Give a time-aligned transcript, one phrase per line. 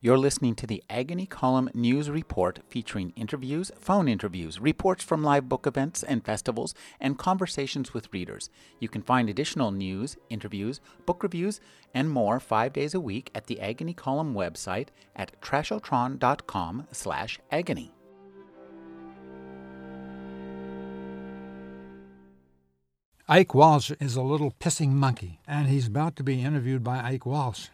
[0.00, 5.48] You're listening to the Agony Column News Report featuring interviews, phone interviews, reports from live
[5.48, 8.48] book events and festivals, and conversations with readers.
[8.78, 11.60] You can find additional news, interviews, book reviews,
[11.92, 17.92] and more five days a week at the Agony Column website at trashotron.com slash agony.
[23.26, 27.26] Ike Walsh is a little pissing monkey, and he's about to be interviewed by Ike
[27.26, 27.66] Walsh.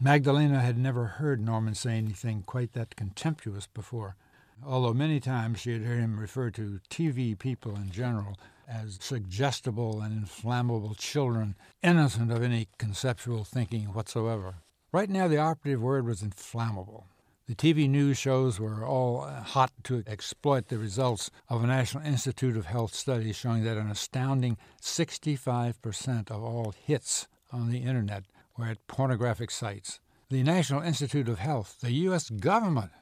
[0.00, 4.16] Magdalena had never heard Norman say anything quite that contemptuous before,
[4.62, 8.36] although many times she had heard him refer to TV people in general
[8.68, 14.56] as suggestible and inflammable children, innocent of any conceptual thinking whatsoever.
[14.90, 17.06] Right now, the operative word was inflammable.
[17.46, 22.56] The TV news shows were all hot to exploit the results of a National Institute
[22.56, 28.24] of Health study showing that an astounding 65% of all hits on the Internet
[28.56, 30.00] were at pornographic sites.
[30.30, 32.30] The National Institute of Health, the U.S.
[32.30, 32.92] government,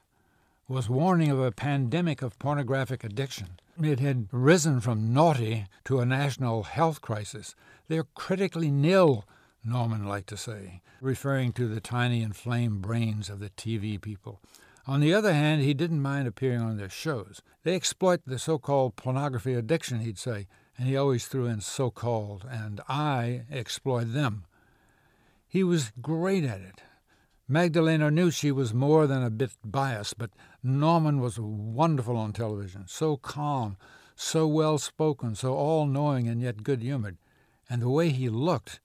[0.68, 3.58] was warning of a pandemic of pornographic addiction.
[3.82, 7.54] It had risen from naughty to a national health crisis.
[7.88, 9.24] They're critically nil,
[9.64, 14.40] Norman liked to say, referring to the tiny inflamed brains of the TV people.
[14.86, 17.40] On the other hand, he didn't mind appearing on their shows.
[17.62, 21.90] They exploit the so called pornography addiction, he'd say, and he always threw in so
[21.90, 24.44] called, and I exploit them.
[25.52, 26.80] He was great at it.
[27.46, 30.30] Magdalena knew she was more than a bit biased, but
[30.62, 33.76] Norman was wonderful on television, so calm,
[34.16, 37.18] so well spoken, so all knowing and yet good humored.
[37.68, 38.80] And the way he looked,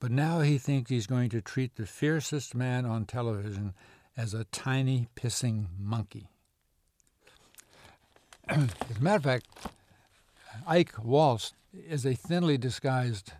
[0.00, 3.74] but now he thinks he's going to treat the fiercest man on television
[4.16, 6.30] as a tiny pissing monkey.
[8.48, 9.46] as a matter of fact,
[10.66, 13.34] Ike Walsh is a thinly disguised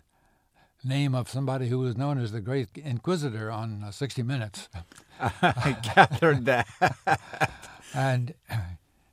[0.83, 4.69] name of somebody who was known as the Great Inquisitor on uh, 60 Minutes.
[5.19, 6.67] I gathered that.
[7.93, 8.33] and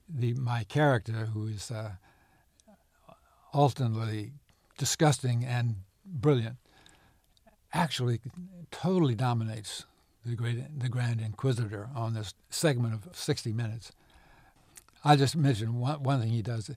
[0.08, 1.92] the my character, who is uh,
[3.52, 4.32] ultimately
[4.78, 6.56] disgusting and brilliant,
[7.72, 8.20] actually
[8.70, 9.84] totally dominates
[10.24, 13.92] the great the Grand Inquisitor on this segment of 60 Minutes.
[15.04, 16.70] I just mentioned one, one thing he does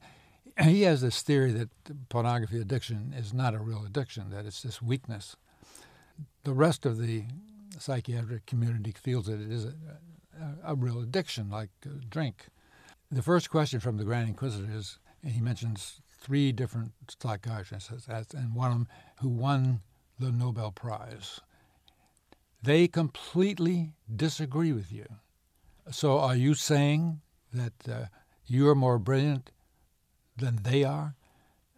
[0.64, 1.70] he has this theory that
[2.09, 5.36] pornography addiction is not a real addiction, that it's this weakness.
[6.44, 7.24] The rest of the
[7.78, 9.74] psychiatric community feels that it is a,
[10.40, 11.70] a, a real addiction, like
[12.09, 12.47] drink.
[13.12, 16.91] The first question from the Grand Inquisitor is, and he mentions three different
[17.22, 18.88] psychiatrists, and one of them
[19.22, 19.81] who won
[20.20, 21.40] the Nobel Prize.
[22.62, 25.06] They completely disagree with you.
[25.91, 27.22] So are you saying
[27.53, 28.06] that uh,
[28.46, 29.52] you're more brilliant
[30.39, 31.16] than they are.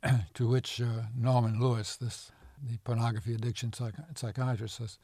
[0.33, 2.31] to which uh, Norman Lewis, this
[2.63, 4.97] the pornography addiction psych- psychiatrist, says,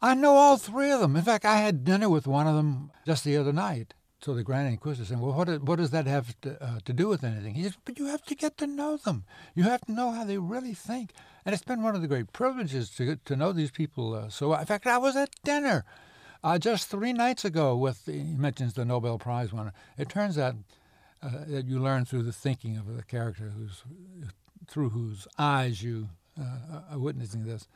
[0.00, 1.16] "I know all three of them.
[1.16, 4.42] In fact, I had dinner with one of them just the other night." So the
[4.42, 7.54] Grand Inquisitor said, "Well, what, what does that have to, uh, to do with anything?"
[7.54, 9.24] He says, "But you have to get to know them.
[9.54, 11.12] You have to know how they really think."
[11.44, 14.14] And it's been one of the great privileges to to know these people.
[14.14, 15.84] Uh, so, in fact, I was at dinner
[16.42, 18.06] uh, just three nights ago with.
[18.06, 19.72] He mentions the Nobel Prize winner.
[19.96, 20.56] It turns out
[21.22, 23.82] uh, that you learn through the thinking of the character who's
[24.68, 26.08] through whose eyes you
[26.40, 27.66] uh, are witnessing this.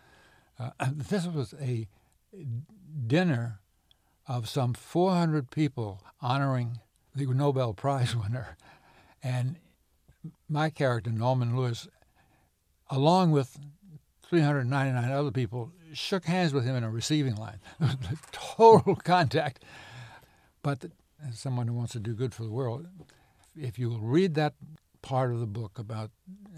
[0.59, 1.89] Uh, this was a
[3.07, 3.61] dinner
[4.27, 6.79] of some 400 people honoring
[7.15, 8.57] the Nobel Prize winner,
[9.23, 9.57] and
[10.49, 11.89] my character Norman Lewis,
[12.91, 13.59] along with
[14.29, 17.61] 399 other people, shook hands with him in a receiving line.
[18.33, 19.63] Total contact.
[20.63, 20.87] But
[21.27, 22.87] as someone who wants to do good for the world,
[23.57, 24.55] if you will read that
[25.03, 26.11] part of the book about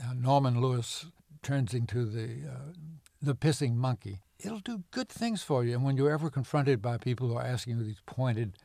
[0.02, 1.06] how Norman Lewis
[1.42, 2.72] turns into the uh,
[3.20, 5.74] the pissing monkey, it'll do good things for you.
[5.74, 8.56] And when you're ever confronted by people who are asking you these pointed,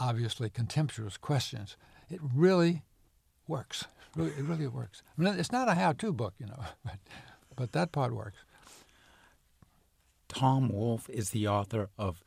[0.00, 1.76] obviously contemptuous questions,
[2.08, 2.82] it really
[3.48, 3.84] works.
[4.14, 5.02] Really, it really works.
[5.18, 6.98] I mean, it's not a how-to book, you know, but
[7.56, 8.38] but that part works.
[10.28, 12.22] Tom Wolfe is the author of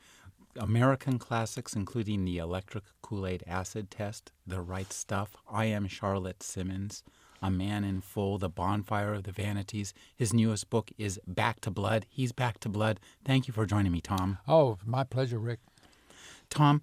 [0.57, 6.42] American classics, including The Electric Kool Aid Acid Test, The Right Stuff, I Am Charlotte
[6.44, 7.04] Simmons,
[7.42, 9.94] A Man in Full, The Bonfire of the Vanities.
[10.16, 12.06] His newest book is Back to Blood.
[12.10, 13.00] He's back to blood.
[13.24, 14.40] Thank you for joining me, Tom.
[14.48, 15.60] Oh, my pleasure, Rick.
[16.50, 16.81] Tom,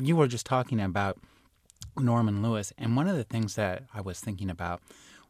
[0.00, 1.18] you were just talking about
[1.98, 4.82] Norman Lewis, and one of the things that I was thinking about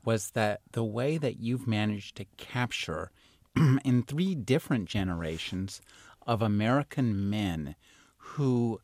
[0.05, 3.11] was that the way that you've managed to capture
[3.85, 5.81] in three different generations
[6.31, 7.75] of American men
[8.19, 8.81] who,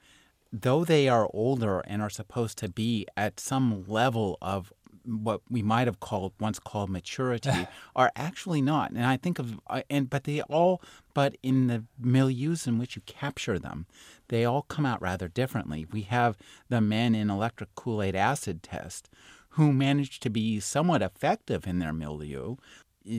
[0.53, 4.73] though they are older and are supposed to be at some level of
[5.05, 8.91] what we might have called once called maturity are actually not.
[8.91, 10.83] And I think of uh, and but they all
[11.15, 13.87] but in the milieus in which you capture them,
[14.27, 15.87] they all come out rather differently.
[15.93, 16.37] We have
[16.69, 19.09] the men in electric Kool-Aid acid test
[19.51, 22.57] who managed to be somewhat effective in their milieu,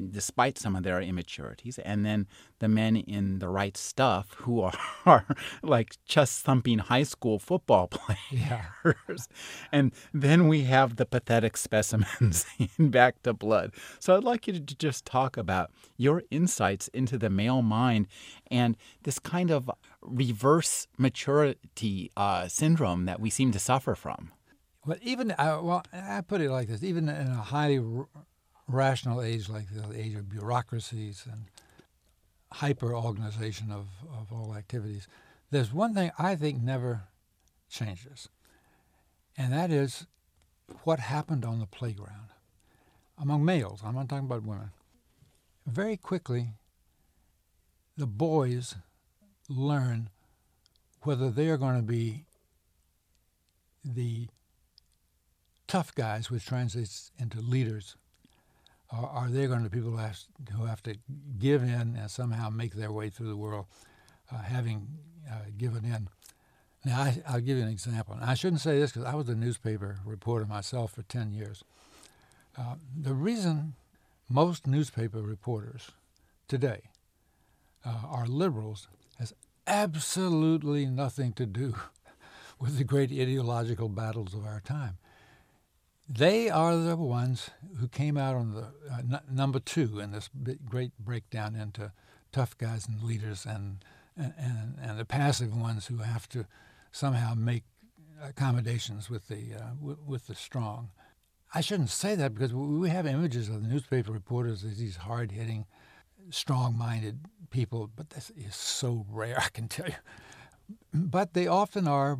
[0.10, 2.28] despite some of their immaturities, and then
[2.60, 4.74] the men in the right stuff who are,
[5.06, 5.26] are
[5.64, 8.18] like chest thumping high school football players.
[8.32, 8.66] Yeah.
[9.72, 12.46] and then we have the pathetic specimens
[12.78, 13.74] in Back to Blood.
[14.00, 18.08] So I'd like you to just talk about your insights into the male mind
[18.50, 19.70] and this kind of
[20.02, 24.32] reverse maturity uh, syndrome that we seem to suffer from.
[24.86, 27.80] But even, uh, well, I put it like this even in a highly
[28.68, 31.46] rational age like the age of bureaucracies and
[32.52, 35.08] hyper organization of, of all activities,
[35.52, 37.04] there's one thing I think never
[37.70, 38.30] changes,
[39.38, 40.06] and that is
[40.84, 42.30] what happened on the playground
[43.20, 43.82] among males.
[43.84, 44.72] I'm not talking about women.
[45.66, 46.50] Very quickly,
[47.96, 48.76] the boys
[49.50, 50.10] learn
[51.02, 52.26] whether they're going to be
[53.84, 54.28] the
[55.68, 57.96] tough guys, which translates into leaders,
[58.92, 60.20] are they going to be people who have,
[60.56, 60.96] who have to
[61.38, 63.66] give in and somehow make their way through the world,
[64.32, 64.88] uh, having
[65.30, 66.08] uh, given in?
[66.86, 68.16] Now, I, will give you an example.
[68.16, 71.64] And I shouldn't say this because I was a newspaper reporter myself for 10 years.
[72.58, 73.76] Uh, the reason
[74.30, 75.92] most newspaper reporters
[76.48, 76.84] today
[77.86, 78.88] uh, are liberals
[79.20, 79.34] has
[79.66, 81.76] absolutely nothing to do
[82.60, 84.98] with the great ideological battles of our time.
[86.10, 87.50] They are the ones
[87.80, 90.30] who came out on the uh, n- number two in this
[90.70, 91.92] great breakdown into
[92.32, 93.84] tough guys and leaders and,
[94.16, 96.46] and, and, and, the passive ones who have to
[96.92, 97.64] somehow make
[98.24, 100.92] accommodations with the, uh, w- with the strong.
[101.54, 105.32] I shouldn't say that because we have images of the newspaper reporters as these hard
[105.32, 105.66] hitting,
[106.30, 107.20] strong minded
[107.50, 109.94] people, but this is so rare, I can tell you.
[110.94, 112.18] But they often are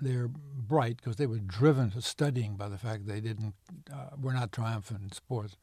[0.00, 3.54] they're bright because they were driven to studying by the fact they didn't
[3.92, 5.56] uh, were not triumphant in sports,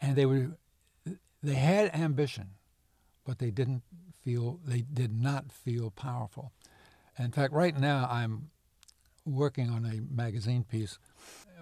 [0.00, 0.50] and they were
[1.42, 2.50] they had ambition,
[3.24, 3.82] but they didn't
[4.22, 6.52] feel they did not feel powerful.
[7.18, 8.50] In fact, right now I'm
[9.24, 10.98] working on a magazine piece.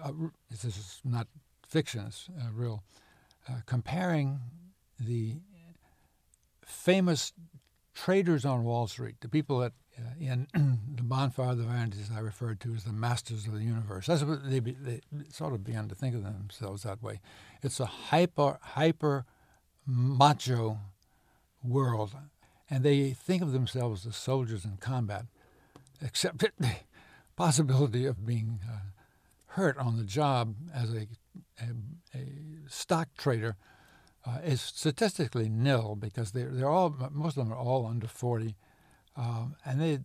[0.03, 0.11] Uh,
[0.49, 1.27] this is not
[1.67, 2.83] fiction; it's uh, real.
[3.65, 4.39] comparing
[4.99, 5.35] the
[6.65, 7.33] famous
[7.93, 9.86] traders on Wall Street, the people that uh,
[10.19, 10.47] in
[10.95, 14.07] the bonfire of the vanities I referred to as the masters of the universe.
[14.07, 17.19] That's what they, they sort of began to think of themselves that way.
[17.61, 19.25] It's a hyper hyper
[19.85, 20.79] macho
[21.63, 22.15] world,
[22.69, 25.25] and they think of themselves as soldiers in combat,
[26.01, 26.51] except the
[27.35, 28.79] possibility of being uh,
[29.51, 31.07] hurt on the job as a,
[31.59, 32.27] a, a
[32.67, 33.55] stock trader
[34.25, 38.55] uh, is statistically nil because they're, they're all most of them are all under 40
[39.17, 39.99] um, and they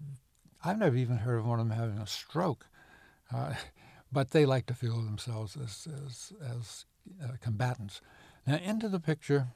[0.64, 2.66] I've never even heard of one of them having a stroke
[3.34, 3.54] uh,
[4.12, 6.84] but they like to feel themselves as as, as
[7.22, 8.00] uh, combatants
[8.46, 9.48] now into the picture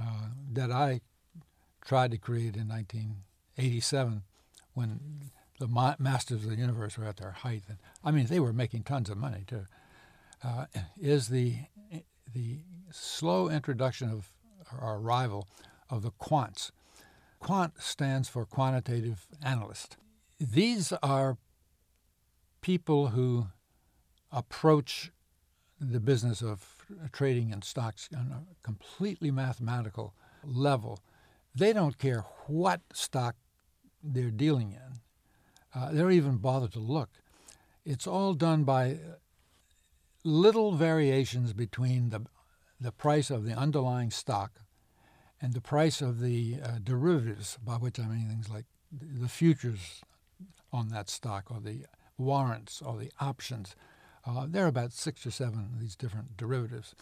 [0.00, 1.00] uh, that I
[1.84, 4.22] tried to create in 1987
[4.72, 5.30] when
[5.60, 8.52] the ma- masters of the universe were at their height and I mean they were
[8.52, 9.66] making tons of money too
[10.42, 10.66] uh,
[11.00, 11.56] is the
[12.34, 12.58] the
[12.90, 14.30] slow introduction of
[14.80, 15.48] or arrival
[15.90, 16.70] of the quants.
[17.44, 19.98] Quant stands for quantitative analyst.
[20.40, 21.36] These are
[22.62, 23.48] people who
[24.32, 25.12] approach
[25.78, 31.00] the business of trading in stocks on a completely mathematical level.
[31.54, 33.36] They don't care what stock
[34.02, 35.00] they're dealing in.
[35.74, 37.10] Uh, they don't even bother to look.
[37.84, 39.00] It's all done by
[40.24, 42.24] little variations between the
[42.80, 44.63] the price of the underlying stock
[45.40, 50.02] and the price of the uh, derivatives, by which I mean things like the futures
[50.72, 51.84] on that stock or the
[52.18, 53.74] warrants or the options.
[54.26, 56.94] Uh, there are about six or seven of these different derivatives.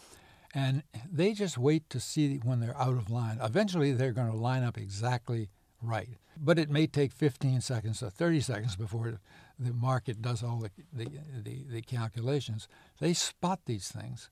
[0.53, 3.39] And they just wait to see when they're out of line.
[3.41, 5.49] Eventually, they're going to line up exactly
[5.81, 6.09] right.
[6.37, 9.19] But it may take 15 seconds or 30 seconds before
[9.59, 11.09] the market does all the, the,
[11.43, 12.67] the, the calculations.
[12.99, 14.29] They spot these things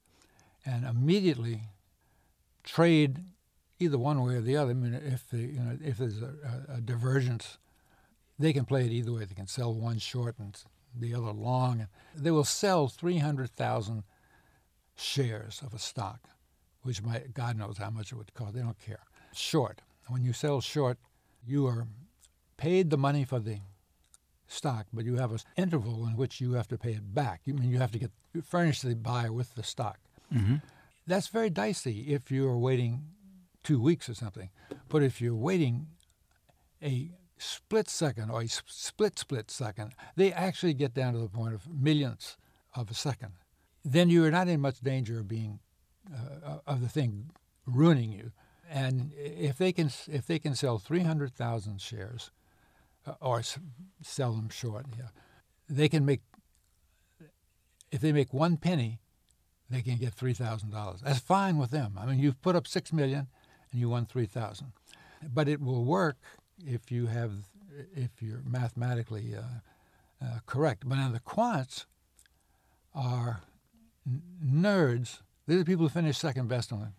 [0.65, 1.61] and immediately
[2.63, 3.23] trade
[3.81, 4.71] either one way or the other.
[4.71, 7.57] I mean, if the, you know if there's a, a, divergence,
[8.37, 9.25] they can play it either way.
[9.25, 10.57] They can sell one short and
[10.97, 11.87] the other long.
[12.15, 14.03] They will sell three hundred thousand
[14.95, 16.19] shares of a stock,
[16.83, 18.53] which might God knows how much it would cost.
[18.53, 19.03] They don't care.
[19.33, 19.81] Short.
[20.07, 20.97] When you sell short,
[21.45, 21.87] you are
[22.57, 23.59] paid the money for the
[24.47, 27.41] stock, but you have an interval in which you have to pay it back.
[27.45, 28.11] You I mean you have to get
[28.43, 29.99] furnish the buyer with the stock.
[30.33, 30.55] Mm-hmm.
[31.07, 33.03] That's very dicey if you are waiting
[33.63, 34.49] two weeks or something.
[34.89, 35.87] But if you're waiting
[36.83, 41.53] a split second or a split split second, they actually get down to the point
[41.53, 42.37] of millionths
[42.75, 43.33] of a second.
[43.83, 45.59] Then you are not in much danger of being
[46.13, 47.31] uh, of the thing
[47.65, 48.31] ruining you.
[48.69, 52.31] And if they can if they can sell 300,000 shares
[53.05, 53.41] uh, or
[54.01, 55.09] sell them short, yeah,
[55.67, 56.21] they can make
[57.91, 59.01] if they make one penny,
[59.69, 61.01] they can get three thousand dollars.
[61.01, 61.97] That's fine with them.
[61.97, 63.27] I mean, you've put up six million
[63.71, 64.71] and you won three thousand,
[65.33, 66.17] but it will work
[66.65, 67.31] if you have
[67.95, 69.41] if you're mathematically uh,
[70.25, 70.83] uh, correct.
[70.87, 71.85] But now the quants
[72.93, 73.41] are
[74.05, 75.21] n- nerds.
[75.47, 76.91] They're the people who finish second best on the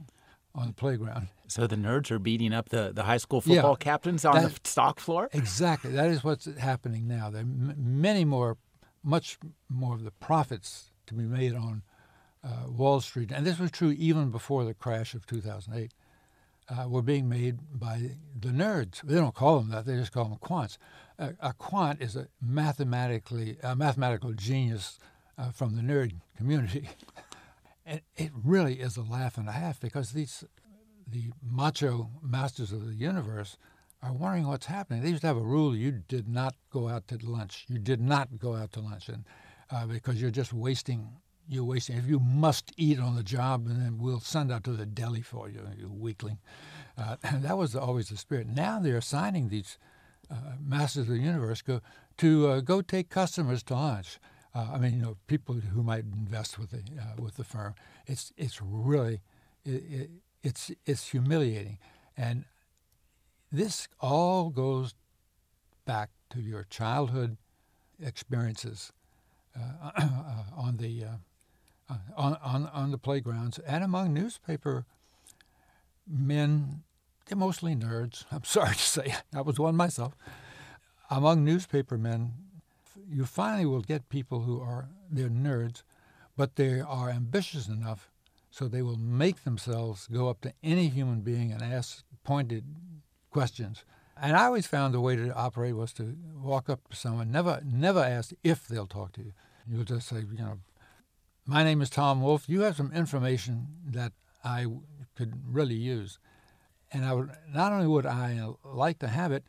[0.55, 1.29] on the playground.
[1.49, 3.85] So the nerds are beating up the, the high school football Yeah.
[3.85, 5.31] captains on That- the stock floor.
[5.33, 5.93] Exactly.
[5.93, 7.31] That is what's happening now.
[7.31, 8.59] There are m- many more,
[9.03, 9.39] much
[9.71, 11.83] more of the profits to be made on
[12.45, 15.93] uh, Wall Street, and this was true even before the crash of 2008,
[16.73, 19.03] uh, were being made by the nerds.
[19.03, 20.79] They don't call them that; they just call them quants.
[21.19, 24.99] A quant is a mathematically a mathematical genius
[25.39, 26.89] uh, from the nerd community,
[27.87, 30.45] and it really is a laugh and a half because these
[31.07, 33.57] the macho masters of the universe
[34.03, 35.03] are wondering what's happening.
[35.03, 37.67] They used to have a rule: you did not go out to lunch.
[37.69, 39.25] You did not go out to lunch, and
[39.71, 41.09] uh, because you're just wasting.
[41.49, 41.97] You're wasting.
[41.97, 45.23] If you must eat on the job, and then we'll send out to the deli
[45.23, 46.39] for you, you weakling.
[46.97, 48.47] Uh, that was always the spirit.
[48.47, 49.79] Now they're assigning these
[50.31, 51.81] uh, masters of the universe go
[52.19, 54.19] to uh, go take customers to lunch.
[54.55, 57.75] Uh, I mean, you know, people who might invest with the uh, with the firm.
[58.07, 59.21] It's it's really
[59.65, 60.11] it, it,
[60.43, 61.79] it's it's humiliating,
[62.17, 62.45] and
[63.51, 64.95] this all goes
[65.85, 67.37] back to your childhood
[68.01, 68.93] experiences
[69.59, 69.91] uh,
[70.57, 71.09] on the uh,
[72.17, 74.85] on, on on the playgrounds and among newspaper
[76.07, 76.83] men.
[77.27, 78.25] They're mostly nerds.
[78.33, 80.15] I'm sorry to say, I was one myself.
[81.11, 82.33] Among newspaper men,
[83.09, 85.83] you finally will get people who are they're nerds,
[86.37, 88.11] but they are ambitious enough
[88.51, 92.65] so they will make themselves go up to any human being and ask pointed
[93.31, 93.85] questions.
[94.21, 97.63] And I always found the way to operate was to walk up to someone, never
[97.65, 99.33] never ask if they'll talk to you.
[99.69, 100.59] You'll just say, you know,
[101.47, 102.49] my name is Tom Wolfe.
[102.49, 104.13] You have some information that
[104.45, 104.67] I
[105.17, 106.19] could really use.
[106.93, 109.45] And I would not only would I like to have it,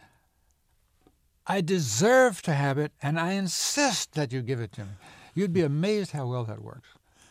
[1.45, 4.91] I deserve to have it, and I insist that you give it to me.
[5.35, 6.87] You'd be amazed how well that works.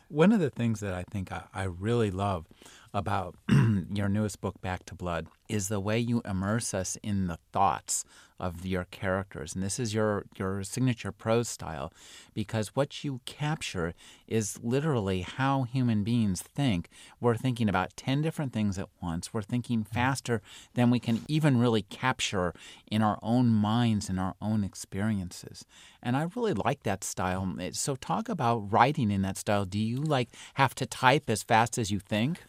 [0.08, 2.46] One of the things that I think I, I really love
[2.92, 3.36] about
[3.90, 8.04] your newest book, Back to Blood, is the way you immerse us in the thoughts
[8.42, 9.54] of your characters.
[9.54, 11.92] And this is your, your signature prose style
[12.34, 13.94] because what you capture
[14.26, 16.88] is literally how human beings think.
[17.20, 19.32] We're thinking about 10 different things at once.
[19.32, 20.42] We're thinking faster
[20.74, 22.52] than we can even really capture
[22.90, 25.64] in our own minds and our own experiences.
[26.02, 27.56] And I really like that style.
[27.70, 29.64] So talk about writing in that style.
[29.64, 32.40] Do you like have to type as fast as you think?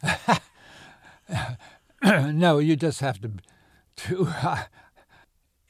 [2.03, 3.29] no, you just have to
[3.95, 4.63] to uh,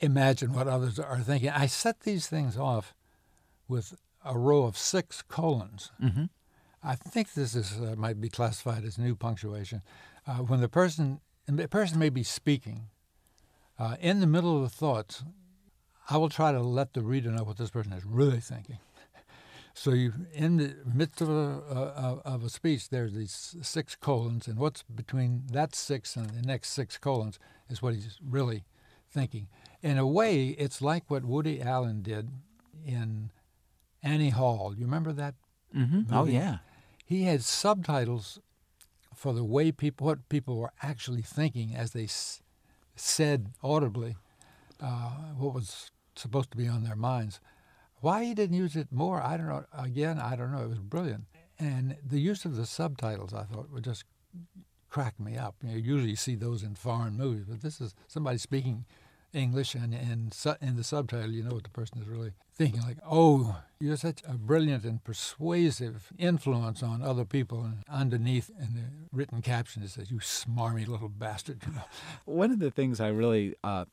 [0.04, 1.50] imagine what others are thinking.
[1.50, 2.94] I set these things off
[3.68, 3.96] with
[4.26, 5.92] a row of six colons.
[6.02, 6.26] Mm-hmm.
[6.84, 9.82] I think this is uh, might be classified as new punctuation.
[10.28, 12.90] Uh, when the person the person may be speaking
[13.80, 15.24] uh, in the middle of the thoughts,
[16.10, 18.80] I will try to let the reader know what this person is really thinking.
[19.76, 24.48] So you, in the midst of a, uh, of a speech, there's these six colons,
[24.48, 27.40] and what's between that six and the next six colons
[27.72, 28.66] is what he's really
[29.10, 29.48] thinking.
[29.84, 32.30] In a way, it's like what Woody Allen did
[32.86, 33.30] in
[34.02, 34.74] Annie Hall.
[34.76, 35.36] You remember that?
[35.76, 36.14] Mm-hmm.
[36.14, 36.58] Oh, yeah.
[37.06, 38.40] He had subtitles
[39.14, 42.42] for the way people, what people were actually thinking as they s-
[42.96, 44.16] said audibly
[44.82, 47.40] uh, what was supposed to be on their minds.
[48.00, 49.66] Why he didn't use it more, I don't know.
[49.78, 50.64] Again, I don't know.
[50.64, 51.26] It was brilliant.
[51.60, 54.06] And the use of the subtitles, I thought, would just
[54.90, 55.56] crack me up.
[55.64, 58.86] You know, usually see those in foreign movies, but this is somebody speaking
[59.34, 62.82] English, and su- in the subtitle, you know what the person is really thinking.
[62.82, 67.64] Like, oh, you're such a brilliant and persuasive influence on other people.
[67.64, 71.84] And underneath in the written caption, it says, "You smarmy little bastard." You know.
[72.26, 73.86] One of the things I really uh,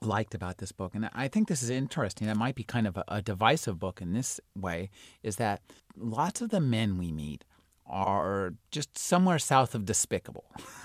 [0.00, 2.96] liked about this book, and I think this is interesting, it might be kind of
[2.96, 4.90] a, a divisive book in this way,
[5.22, 5.60] is that
[5.96, 7.44] lots of the men we meet
[7.86, 10.44] are just somewhere south of despicable.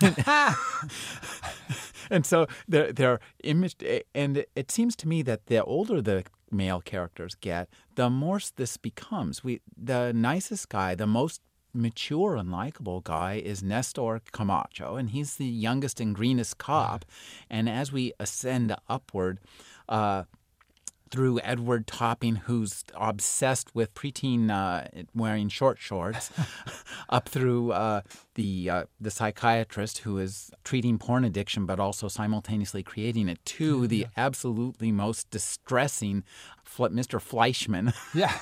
[2.10, 3.76] and so they're, they're image,
[4.14, 8.76] and it seems to me that the older the male characters get, the more this
[8.76, 9.44] becomes.
[9.44, 11.40] We the nicest guy, the most
[11.72, 17.04] mature and likable guy is Nestor Camacho, and he's the youngest and greenest cop.
[17.48, 19.38] And as we ascend upward,
[19.88, 20.24] uh,
[21.10, 26.30] through Edward Topping, who's obsessed with preteen uh, wearing short shorts,
[27.08, 28.02] up through uh,
[28.34, 33.86] the uh, the psychiatrist who is treating porn addiction but also simultaneously creating it, to
[33.86, 36.24] the absolutely most distressing
[36.78, 37.20] Mr.
[37.20, 37.94] Fleischman.
[38.14, 38.38] Yeah.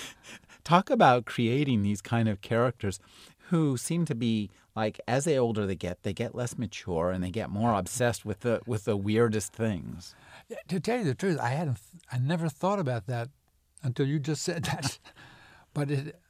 [0.64, 3.00] Talk about creating these kind of characters
[3.48, 7.24] who seem to be like as they older they get, they get less mature and
[7.24, 10.14] they get more obsessed with the with the weirdest things.
[10.68, 11.78] To tell you the truth, I hadn't,
[12.10, 13.28] I never thought about that
[13.82, 14.98] until you just said that.
[15.74, 16.20] but it,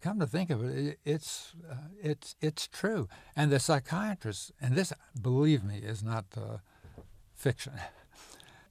[0.00, 3.08] come to think of it, it it's uh, it's it's true.
[3.34, 6.58] And the psychiatrist, and this, believe me, is not uh,
[7.34, 7.72] fiction.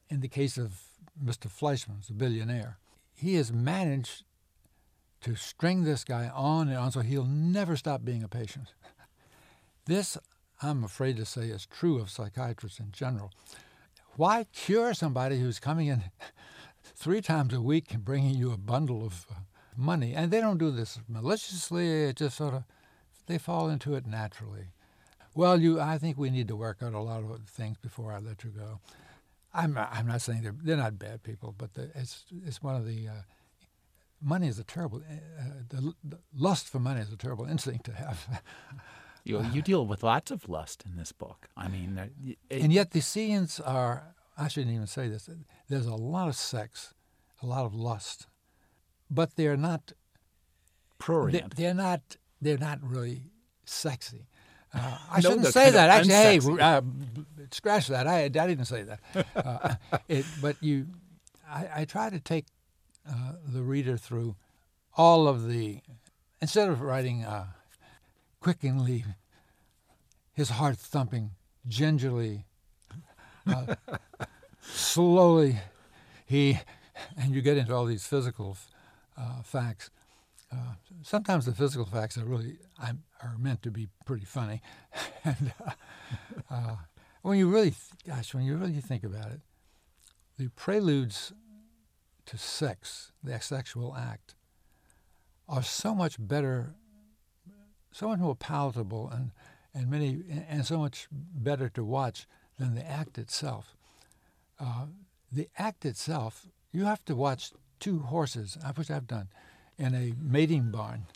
[0.08, 0.82] In the case of
[1.22, 1.48] Mr.
[1.48, 2.78] Fleischman, the billionaire,
[3.14, 4.24] he has managed
[5.22, 8.72] to string this guy on and on so he'll never stop being a patient.
[9.86, 10.18] This,
[10.60, 13.32] I'm afraid to say, is true of psychiatrists in general.
[14.16, 16.04] Why cure somebody who's coming in
[16.82, 19.34] three times a week and bringing you a bundle of uh,
[19.76, 20.14] money?
[20.14, 22.04] And they don't do this maliciously.
[22.04, 22.64] It just sort of
[23.26, 24.66] they fall into it naturally.
[25.34, 28.18] Well, you, I think we need to work out a lot of things before I
[28.18, 28.80] let you go.
[29.54, 32.86] I'm, I'm not saying they're, they're not bad people, but the, it's, it's one of
[32.86, 33.22] the, uh,
[34.20, 37.92] money is a terrible, uh, the, the, lust for money is a terrible instinct to
[37.92, 38.42] have.
[39.24, 41.48] You, you deal with lots of lust in this book.
[41.56, 45.28] I mean, it, and yet the scenes are, I shouldn't even say this,
[45.68, 46.94] there's a lot of sex,
[47.42, 48.26] a lot of lust,
[49.10, 49.92] but they're not,
[50.98, 51.56] prurient.
[51.56, 53.22] They, are not, they're not really
[53.64, 54.26] sexy.
[54.74, 55.90] Uh, I no, shouldn't say that.
[55.90, 56.80] Actually, hey, uh,
[57.50, 58.06] scratch that.
[58.06, 59.00] I, I didn't say that.
[59.34, 59.74] Uh,
[60.08, 60.86] it, but you,
[61.48, 62.46] I, I, try to take
[63.08, 64.36] uh, the reader through
[64.96, 65.80] all of the,
[66.40, 67.46] instead of writing uh,
[68.42, 69.04] quickeningly,
[70.32, 71.30] his heart thumping,
[71.68, 72.44] gingerly,
[73.46, 73.76] uh,
[74.60, 75.58] slowly.
[76.26, 76.58] He,
[77.16, 78.56] and you get into all these physical
[79.16, 79.90] uh, facts.
[80.50, 84.60] Uh, sometimes the physical facts are really are meant to be pretty funny,
[85.24, 85.70] and uh,
[86.50, 86.76] uh,
[87.22, 87.72] when you really,
[88.06, 89.40] gosh, when you really think about it,
[90.38, 91.32] the preludes
[92.26, 94.34] to sex, the sexual act,
[95.48, 96.74] are so much better
[97.92, 99.30] so much more palatable and
[99.74, 102.26] and many and so much better to watch
[102.58, 103.74] than the act itself.
[104.60, 104.86] Uh,
[105.30, 109.28] the act itself, you have to watch two horses, which I've done,
[109.78, 111.06] in a mating barn,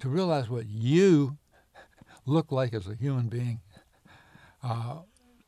[0.00, 1.38] to realize what you
[2.26, 3.60] look like as a human being,
[4.62, 4.98] uh,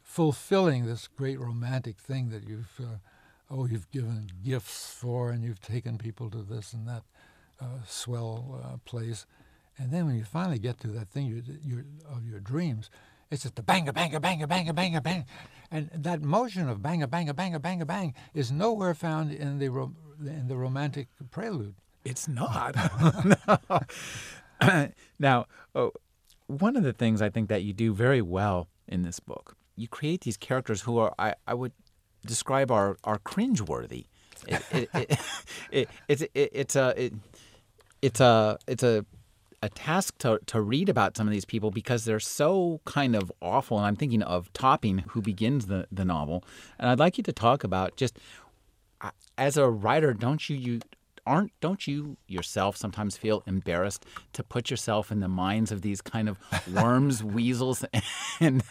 [0.02, 2.98] fulfilling this great romantic thing that you've uh,
[3.50, 7.02] oh you've given gifts for and you've taken people to this and that
[7.60, 9.26] uh, swell uh, place
[9.78, 12.90] and then when you finally get to that thing you, you, of your dreams,
[13.30, 15.24] it's just the banga, banga, banga, banga, banga, bang.
[15.70, 19.94] And that motion of banga, banga, banga, banga, bang is nowhere found in the, ro-
[20.20, 21.74] in the romantic prelude.
[22.04, 22.76] It's not.
[25.18, 25.92] now, oh,
[26.46, 29.88] one of the things I think that you do very well in this book, you
[29.88, 31.72] create these characters who are, I, I would
[32.26, 34.06] describe are, are cringeworthy.
[34.46, 35.20] It, it, it,
[35.70, 37.14] it, it's, it, it's a, it,
[38.02, 39.06] it's a, it's a
[39.62, 43.30] a task to, to read about some of these people because they're so kind of
[43.40, 43.78] awful.
[43.78, 46.44] And I'm thinking of Topping, who begins the, the novel.
[46.78, 48.18] And I'd like you to talk about just
[49.00, 50.80] uh, as a writer, don't you, you
[51.24, 56.00] aren't don't you yourself sometimes feel embarrassed to put yourself in the minds of these
[56.00, 56.36] kind of
[56.74, 57.84] worms, weasels,
[58.40, 58.62] and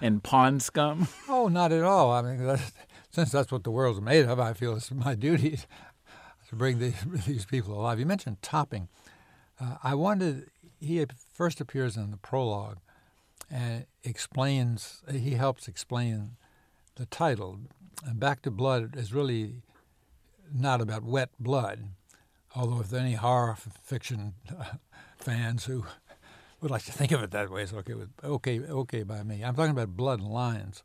[0.00, 1.08] and pond scum?
[1.28, 2.12] Oh, not at all.
[2.12, 2.72] I mean, that's,
[3.10, 5.58] since that's what the world's made of, I feel it's my duty
[6.48, 6.94] to bring these,
[7.26, 7.98] these people alive.
[7.98, 8.88] You mentioned Topping.
[9.60, 12.78] Uh, I wanted, he first appears in the prologue
[13.50, 16.32] and explains, he helps explain
[16.96, 17.60] the title.
[18.04, 19.62] And Back to Blood is really
[20.52, 21.90] not about wet blood,
[22.54, 24.34] although if there are any horror fiction
[25.16, 25.84] fans who
[26.60, 29.42] would like to think of it that way, it's okay, with, okay, okay by me.
[29.42, 30.82] I'm talking about blood and lines.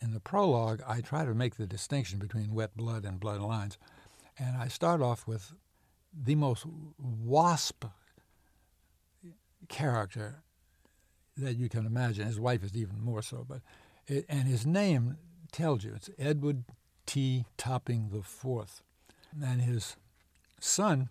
[0.00, 3.46] In the prologue, I try to make the distinction between wet blood and blood and
[3.46, 3.78] lines.
[4.36, 5.52] And I start off with
[6.12, 6.66] the most
[6.98, 7.84] wasp
[9.68, 10.42] character
[11.36, 12.26] that you can imagine.
[12.26, 13.60] His wife is even more so, but
[14.06, 15.16] it, and his name
[15.50, 16.64] tells you it's Edward
[17.06, 17.44] T.
[17.56, 18.82] Topping the Fourth,
[19.42, 19.96] and his
[20.60, 21.08] son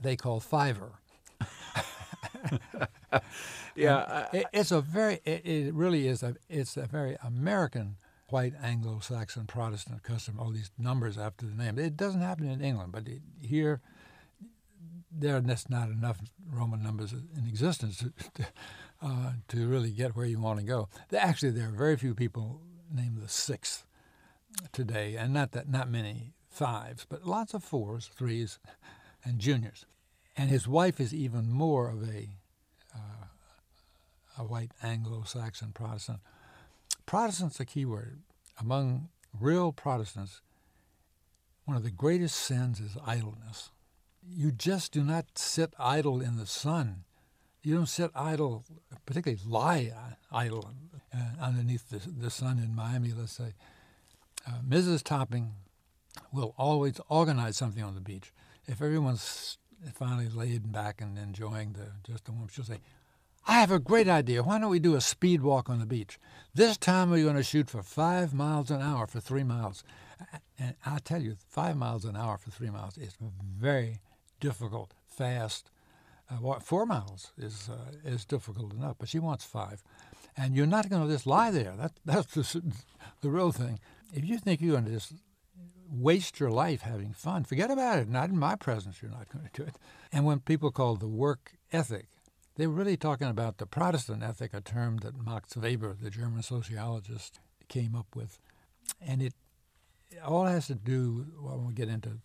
[0.00, 1.00] they call Fiver.
[3.74, 7.96] yeah, it, it's a very it, it, really is a it's a very American
[8.28, 11.78] white Anglo-Saxon Protestant custom, all these numbers after the name.
[11.78, 13.80] It doesn't happen in England, but it, here
[15.10, 16.18] there are just not enough
[16.50, 18.46] Roman numbers in existence to, to,
[19.02, 20.88] uh, to really get where you want to go.
[21.16, 22.60] Actually, there are very few people
[22.92, 23.84] named the sixth
[24.72, 28.58] today, and not that not many fives, but lots of fours, threes,
[29.24, 29.86] and juniors.
[30.36, 32.30] And his wife is even more of a
[32.94, 33.26] uh,
[34.38, 36.20] a white Anglo-Saxon Protestant.
[37.06, 38.20] Protestant's a key word.
[38.58, 40.40] Among real Protestants,
[41.64, 43.70] one of the greatest sins is idleness.
[44.28, 47.04] You just do not sit idle in the sun.
[47.62, 48.64] You don't sit idle,
[49.06, 49.92] particularly lie
[50.32, 50.72] idle
[51.14, 53.54] uh, underneath the, the sun in Miami, let's say.
[54.46, 55.02] Uh, Mrs.
[55.02, 55.52] Topping
[56.32, 58.32] will always organize something on the beach.
[58.66, 59.58] If everyone's
[59.94, 62.80] finally laid back and enjoying the just the warmth, she'll say,
[63.48, 64.42] I have a great idea.
[64.42, 66.18] Why don't we do a speed walk on the beach?
[66.52, 69.84] This time we're going to shoot for five miles an hour for three miles.
[70.58, 73.16] And I tell you, five miles an hour for three miles is
[73.58, 74.00] very
[74.40, 75.70] difficult, fast.
[76.28, 79.84] Uh, four miles is uh, is difficult enough, but she wants five.
[80.36, 81.74] And you're not going to just lie there.
[81.76, 82.62] That, that's the,
[83.20, 83.78] the real thing.
[84.12, 85.12] If you think you're going to just
[85.88, 88.08] waste your life having fun, forget about it.
[88.08, 89.76] Not in my presence, you're not going to do it.
[90.12, 92.08] And when people call the work ethic
[92.56, 96.42] they were really talking about the Protestant ethic, a term that Max Weber, the German
[96.42, 97.38] sociologist,
[97.68, 98.38] came up with.
[99.00, 99.34] And it,
[100.10, 102.18] it all has to do, well, when we get into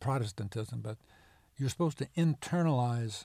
[0.00, 0.98] Protestantism, but
[1.56, 3.24] you're supposed to internalize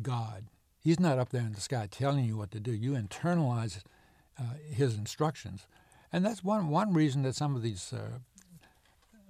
[0.00, 0.44] God.
[0.78, 2.72] He's not up there in the sky telling you what to do.
[2.72, 3.82] You internalize
[4.38, 5.66] uh, his instructions.
[6.12, 8.18] And that's one, one reason that some of these uh,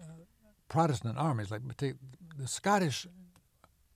[0.01, 0.05] uh,
[0.69, 3.07] Protestant armies, like the Scottish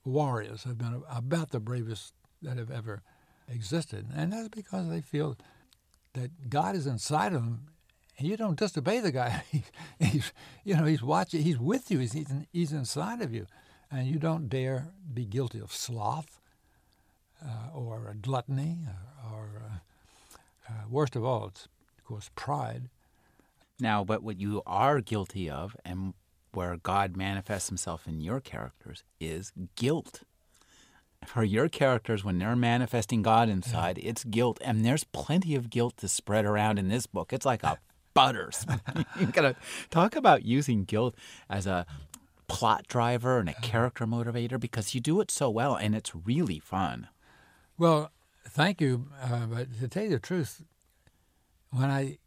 [0.07, 3.01] warriors have been about the bravest that have ever
[3.47, 4.07] existed.
[4.15, 5.37] And that's because they feel
[6.13, 7.67] that God is inside of them
[8.17, 9.43] and you don't disobey the guy.
[9.99, 10.31] he's,
[10.63, 12.15] you know, he's watching, he's with you, he's,
[12.51, 13.45] he's inside of you.
[13.91, 16.41] And you don't dare be guilty of sloth
[17.45, 18.79] uh, or gluttony
[19.31, 21.67] or, or uh, uh, worst of all, it's,
[21.97, 22.89] of course, pride.
[23.79, 26.13] Now, but what you are guilty of, and
[26.57, 30.23] where God manifests himself in your characters is guilt.
[31.23, 34.09] For your characters, when they're manifesting God inside, yeah.
[34.09, 34.57] it's guilt.
[34.65, 37.31] And there's plenty of guilt to spread around in this book.
[37.31, 37.77] It's like a
[38.15, 38.49] butter.
[39.19, 39.55] you gotta
[39.91, 41.13] talk about using guilt
[41.47, 41.85] as a
[42.47, 46.57] plot driver and a character motivator because you do it so well and it's really
[46.57, 47.07] fun.
[47.77, 48.09] Well,
[48.47, 49.09] thank you.
[49.21, 50.63] Uh, but to tell you the truth,
[51.69, 52.17] when I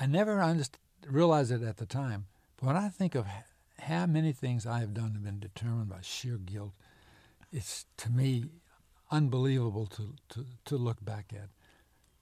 [0.00, 2.24] I never understood, realized it at the time,
[2.56, 3.26] but when I think of
[3.86, 6.72] how many things I have done have been determined by sheer guilt.
[7.52, 8.46] It's to me
[9.12, 11.48] unbelievable to, to, to look back at.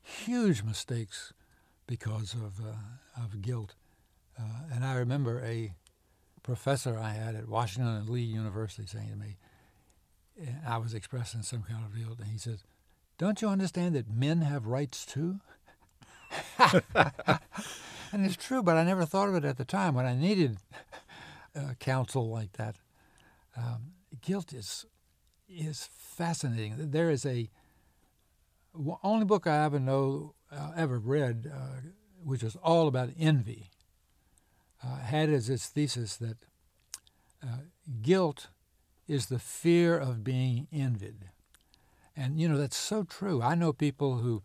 [0.03, 1.33] Huge mistakes
[1.87, 3.75] because of, uh, of guilt.
[4.39, 5.73] Uh, and I remember a
[6.43, 9.37] professor I had at Washington and Lee University saying to me,
[10.67, 12.65] I was expressing some kind of guilt, and he says,
[13.19, 15.41] Don't you understand that men have rights too?
[16.59, 20.59] and it's true, but I never thought of it at the time when I needed
[21.57, 22.77] uh, counsel like that.
[23.57, 24.87] Um, guilt is
[25.49, 26.91] is fascinating.
[26.91, 27.49] There is a
[29.03, 31.81] only book I ever know uh, ever read, uh,
[32.25, 33.71] which was all about envy,
[34.83, 36.37] uh, had as its thesis that
[37.43, 37.65] uh,
[38.03, 38.49] guilt
[39.07, 41.29] is the fear of being envied,
[42.17, 43.43] and you know that's so true.
[43.43, 44.43] I know people who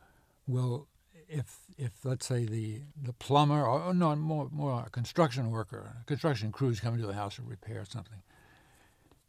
[0.48, 0.88] will
[1.30, 6.52] if if let's say the the plumber or no more more a construction worker, construction
[6.52, 8.22] crews coming to the house to repair something,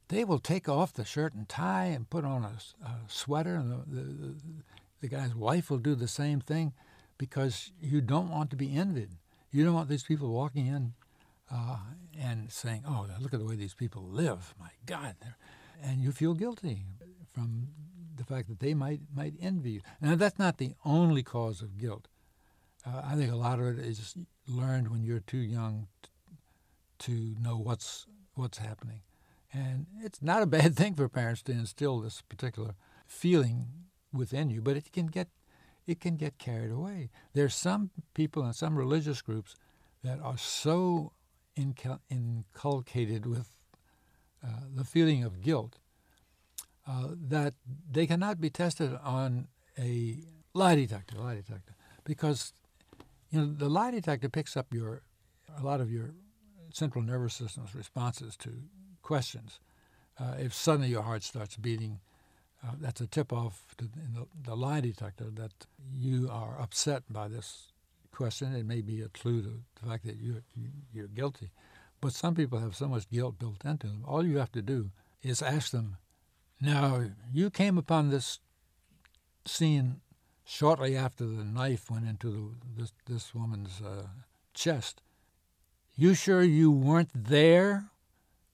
[0.09, 3.71] they will take off the shirt and tie and put on a, a sweater, and
[3.71, 4.35] the, the
[5.01, 6.73] the guy's wife will do the same thing
[7.19, 9.11] because you don't want to be envied.
[9.51, 10.95] You don't want these people walking in
[11.53, 11.79] uh,
[12.19, 14.55] and saying, "Oh, look at the way these people live.
[14.59, 15.17] My God!"
[15.83, 16.85] And you feel guilty
[17.33, 17.69] from
[18.21, 19.81] the fact that they might might envy you.
[20.01, 22.07] Now that's not the only cause of guilt.
[22.87, 24.15] Uh, I think a lot of it is
[24.47, 26.11] learned when you're too young t-
[27.07, 29.01] to know what's what's happening,
[29.55, 32.75] and it's not a bad thing for parents to instill this particular
[33.07, 33.69] feeling
[34.13, 35.29] within you, but it can get
[35.87, 37.09] it can get carried away.
[37.33, 39.57] There's some people in some religious groups
[40.05, 41.13] that are so
[41.57, 43.57] inculcated with
[44.45, 45.79] uh, the feeling of guilt
[46.91, 47.55] uh, that
[47.91, 49.47] they cannot be tested on
[49.79, 50.17] a
[50.55, 51.75] lie detector, lie detector,
[52.05, 52.53] because
[53.31, 55.03] you know the lie detector picks up your
[55.57, 56.11] a lot of your
[56.73, 58.51] central nervous system's responses to
[59.03, 59.61] questions.
[60.19, 62.01] Uh, if suddenly your heart starts beating,
[62.67, 65.53] uh, that's a tip off to the, the lie detector that
[65.97, 67.73] you are upset by this
[68.13, 68.55] question.
[68.55, 70.43] It may be a clue to the fact that you're,
[70.93, 71.51] you're guilty.
[72.01, 74.05] But some people have so much guilt built into them.
[74.07, 74.91] All you have to do
[75.23, 75.97] is ask them,
[76.61, 78.39] now, you came upon this
[79.47, 80.01] scene
[80.45, 84.09] shortly after the knife went into the, this, this woman's uh,
[84.53, 85.01] chest.
[85.97, 87.91] You sure you weren't there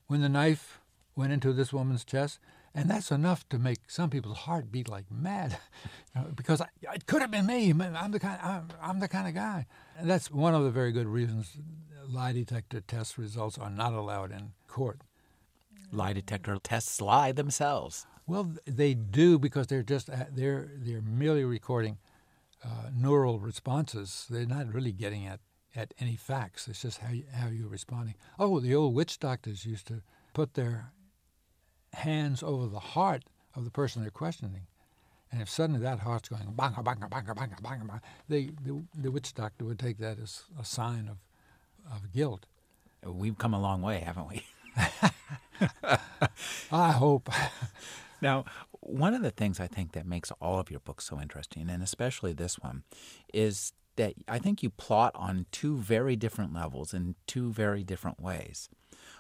[0.07, 0.81] when the knife
[1.15, 2.39] went into this woman's chest?
[2.75, 5.59] And that's enough to make some people's heart beat like mad,
[6.15, 7.71] you know, because I, it could have been me.
[7.71, 8.39] I'm the kind.
[8.43, 9.67] I'm, I'm the kind of guy.
[9.97, 11.57] And that's one of the very good reasons
[12.07, 15.01] lie detector test results are not allowed in court.
[15.93, 18.07] Lie detector tests lie themselves.
[18.27, 21.99] Well, they do because they're just uh, they're they're merely recording
[22.65, 24.27] uh, neural responses.
[24.29, 25.41] They're not really getting at,
[25.75, 26.67] at any facts.
[26.69, 28.15] It's just how you, how you're responding.
[28.39, 30.03] Oh, the old witch doctors used to
[30.35, 30.93] put their
[31.93, 34.67] hands over the heart of the person they're questioning.
[35.31, 39.11] And if suddenly that heart's going banga, banga, banga, banga, banga, banga they, the, the
[39.11, 41.19] witch doctor would take that as a sign of,
[41.93, 42.47] of guilt.
[43.05, 44.45] We've come a long way, haven't we?
[46.73, 47.31] I hope.
[48.23, 48.45] now,
[48.81, 51.83] one of the things I think that makes all of your books so interesting, and
[51.83, 52.83] especially this one,
[53.33, 58.21] is that I think you plot on two very different levels in two very different
[58.21, 58.69] ways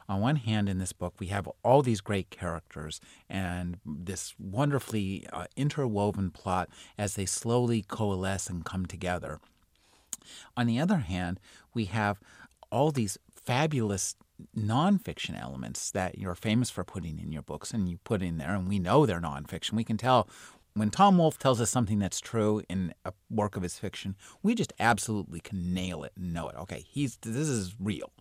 [0.08, 5.26] on one hand, in this book, we have all these great characters and this wonderfully
[5.32, 9.40] uh, interwoven plot as they slowly coalesce and come together.
[10.56, 11.40] On the other hand,
[11.74, 12.20] we have
[12.70, 14.16] all these fabulous
[14.57, 18.55] nonfiction elements that you're famous for putting in your books and you put in there,
[18.55, 19.72] and we know they're nonfiction.
[19.72, 20.29] We can tell
[20.75, 24.55] when Tom Wolfe tells us something that's true in a work of his fiction, we
[24.55, 26.57] just absolutely can nail it and know it.
[26.57, 28.12] Okay, he's this is real.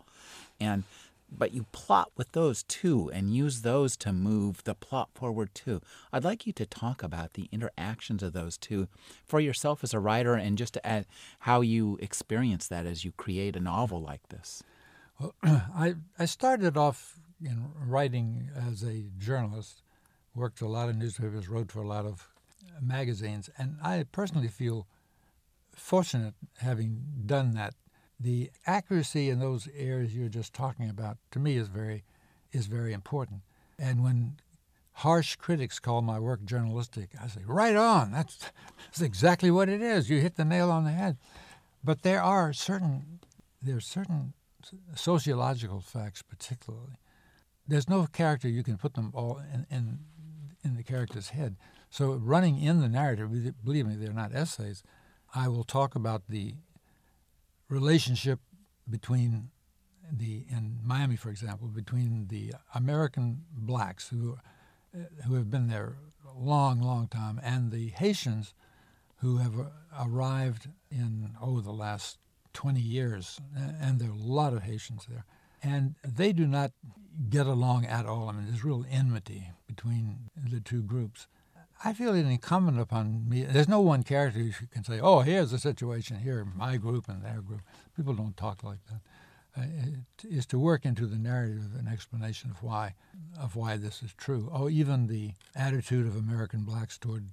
[0.59, 0.83] And
[1.29, 5.81] but you plot with those too and use those to move the plot forward too.
[6.13, 8.87] I'd like you to talk about the interactions of those two
[9.25, 11.07] for yourself as a writer and just to add
[11.39, 14.63] how you experience that as you create a novel like this.
[15.43, 19.81] I, I started off in writing as a journalist,
[20.33, 22.27] worked a lot of newspapers, wrote for a lot of
[22.81, 24.87] magazines, and I personally feel
[25.73, 27.73] fortunate having done that
[28.19, 32.03] the accuracy in those areas you're just talking about to me is very
[32.51, 33.41] is very important.
[33.77, 34.37] And when
[34.93, 38.11] harsh critics call my work journalistic, I say, right on.
[38.11, 38.51] That's
[38.85, 40.09] that's exactly what it is.
[40.09, 41.17] You hit the nail on the head.
[41.83, 43.19] But there are certain
[43.61, 44.33] there are certain
[44.95, 46.97] sociological facts, particularly.
[47.67, 49.99] There's no character you can put them all in, in
[50.63, 51.55] in the character's head.
[51.91, 53.29] So running in the narrative,
[53.63, 54.83] believe me, they're not essays.
[55.33, 56.55] I will talk about the
[57.69, 58.39] relationship
[58.89, 59.51] between
[60.11, 64.37] the in Miami, for example, between the American blacks who
[64.93, 65.97] uh, who have been there
[66.27, 68.53] a long, long time, and the Haitians
[69.17, 69.63] who have uh,
[69.99, 72.17] arrived in oh the last
[72.55, 75.25] 20 years, and there are a lot of Haitians there,
[75.61, 76.71] and they do not
[77.29, 78.29] get along at all.
[78.29, 81.27] I mean, there's real enmity between the two groups.
[81.83, 83.43] I feel it incumbent upon me.
[83.43, 87.23] There's no one character who can say, "Oh, here's the situation here, my group and
[87.23, 87.61] their group."
[87.95, 89.01] People don't talk like that.
[89.57, 89.63] Uh,
[90.21, 92.95] it is to work into the narrative an explanation of why,
[93.39, 94.49] of why this is true.
[94.51, 97.29] Oh, even the attitude of American blacks toward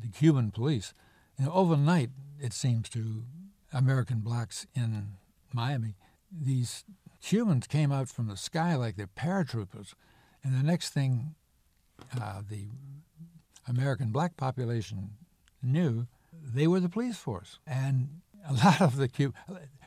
[0.00, 0.94] the Cuban police.
[1.38, 3.24] You know, overnight, it seems to
[3.72, 5.14] American blacks in
[5.52, 5.96] Miami,
[6.30, 6.84] these
[7.22, 9.94] Cubans came out from the sky like they're paratroopers,
[10.42, 11.34] and the next thing,
[12.20, 12.68] uh, the
[13.66, 15.10] American black population
[15.62, 17.58] knew they were the police force.
[17.66, 19.34] And a lot of the Cub-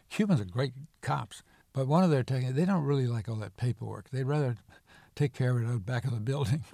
[0.10, 3.58] Cubans are great cops, but one of their techniques, they don't really like all that
[3.58, 4.10] paperwork.
[4.10, 4.58] They'd rather
[5.16, 6.64] take care of it out back of the building.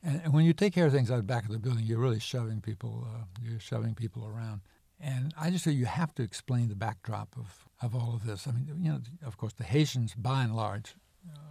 [0.00, 2.20] And, and when you take care of things out back of the building, you're really
[2.20, 4.60] shoving people, uh, you're shoving people around.
[5.00, 8.46] And I just say you have to explain the backdrop of, of all of this.
[8.46, 10.94] I mean, you know, of course, the Haitians, by and large,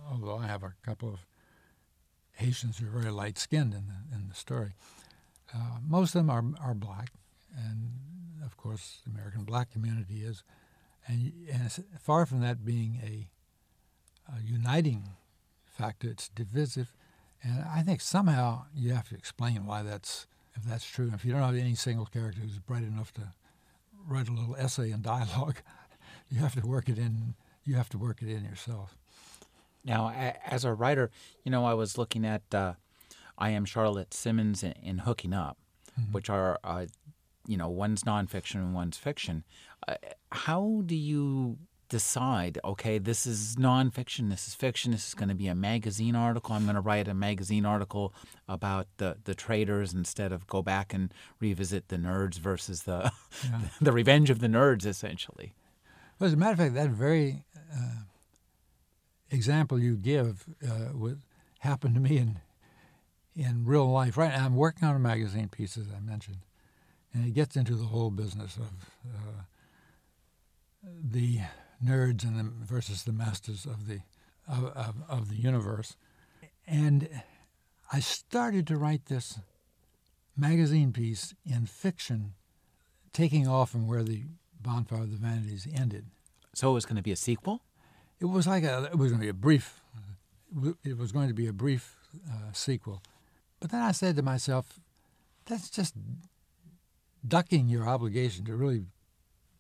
[0.10, 1.26] although I have a couple of
[2.34, 4.74] Haitians who are very light skinned in the, in the story,
[5.56, 7.12] uh, most of them are, are black,
[7.56, 7.92] and
[8.46, 10.44] of course, the American black community is.
[11.08, 13.28] And, and far from that being a,
[14.30, 15.10] a uniting
[15.66, 16.94] factor, it's divisive.
[17.42, 21.12] And I think somehow you have to explain why that's if that's true.
[21.14, 23.32] If you don't have any single character who's bright enough to
[24.08, 25.58] write a little essay in dialogue,
[26.30, 27.36] you have to work it in.
[27.64, 28.96] You have to work it in yourself.
[29.84, 30.10] Now,
[30.46, 31.12] as a writer,
[31.44, 32.74] you know, I was looking at uh,
[33.38, 35.58] I am Charlotte Simmons in, in Hooking Up,
[36.00, 36.12] mm-hmm.
[36.12, 36.86] which are, uh,
[37.46, 39.44] you know, one's nonfiction and one's fiction.
[39.88, 39.96] Uh,
[40.32, 41.58] how do you
[41.90, 46.16] decide, okay, this is nonfiction, this is fiction, this is going to be a magazine
[46.16, 46.56] article.
[46.56, 48.14] I'm going to write a magazine article
[48.48, 53.12] about the, the traders instead of go back and revisit the nerds versus the
[53.44, 53.62] yeah.
[53.82, 55.54] the revenge of the nerds, essentially.
[56.20, 58.04] Well, as a matter of fact, that very uh,
[59.30, 61.22] example you give uh, would
[61.60, 62.40] happen to me in
[63.36, 64.18] in real life.
[64.18, 66.40] Right, now I'm working on a magazine piece, as I mentioned,
[67.14, 68.72] and it gets into the whole business of
[69.06, 69.42] uh,
[70.84, 71.42] the
[71.84, 74.00] nerds and the, versus the masters of the
[74.48, 75.96] of, of, of the universe.
[76.66, 77.10] And
[77.92, 79.40] I started to write this
[80.36, 82.34] magazine piece in fiction,
[83.14, 84.24] taking off from where the
[84.62, 86.06] Bonfire of the Vanities ended.
[86.54, 87.62] So it was going to be a sequel.
[88.20, 88.90] It was like a.
[88.92, 89.82] It was going to be a brief.
[90.84, 91.96] It was going to be a brief
[92.30, 93.04] uh, sequel,
[93.60, 94.80] but then I said to myself,
[95.46, 95.94] "That's just
[97.28, 98.86] ducking your obligation to really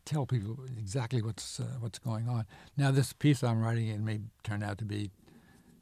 [0.08, 2.46] tell people exactly what's uh, what's going on.
[2.78, 5.12] Now, this piece I'm writing it may turn out to be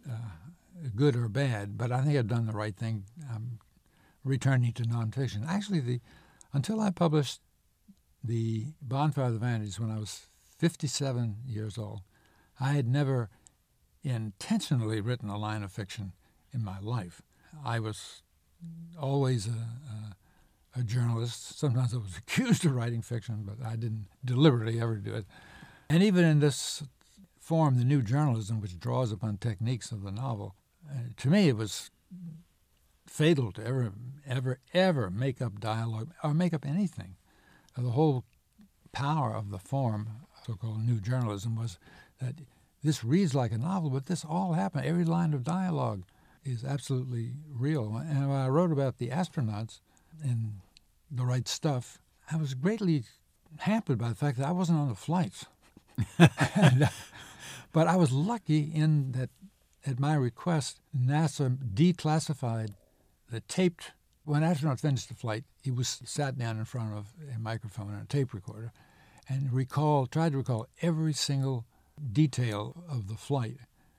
[0.09, 3.05] uh, good or bad, but I think I've done the right thing.
[3.31, 3.59] I'm
[4.23, 5.47] returning to nonfiction.
[5.47, 5.99] Actually, the
[6.51, 7.41] until I published
[8.23, 12.01] the Bonfire of the Vanities when I was 57 years old,
[12.59, 13.29] I had never
[14.03, 16.13] intentionally written a line of fiction
[16.51, 17.21] in my life.
[17.63, 18.23] I was
[18.99, 20.15] always a, a
[20.75, 21.57] a journalist.
[21.57, 25.25] Sometimes I was accused of writing fiction, but I didn't deliberately ever do it.
[25.89, 26.83] And even in this
[27.39, 30.55] form, the new journalism, which draws upon techniques of the novel,
[30.89, 31.91] uh, to me it was
[33.07, 33.93] fatal to ever,
[34.27, 37.15] ever, ever make up dialogue or make up anything.
[37.77, 38.23] Uh, the whole
[38.91, 40.09] power of the form,
[40.45, 41.77] so-called new journalism, was
[42.19, 42.35] that
[42.83, 44.85] this reads like a novel, but this all happened.
[44.85, 46.03] Every line of dialogue
[46.43, 47.95] is absolutely real.
[47.97, 49.79] And I wrote about the astronauts
[50.23, 50.61] in
[51.11, 51.99] the right stuff,
[52.31, 53.03] I was greatly
[53.59, 55.45] hampered by the fact that I wasn't on the flights.
[56.55, 56.89] and,
[57.71, 59.29] but I was lucky in that,
[59.85, 62.71] at my request, NASA declassified
[63.29, 63.91] the taped.
[64.23, 68.01] When astronaut finished the flight, he was sat down in front of a microphone and
[68.01, 68.71] a tape recorder,
[69.29, 71.65] and recall tried to recall every single
[72.11, 73.57] detail of the flight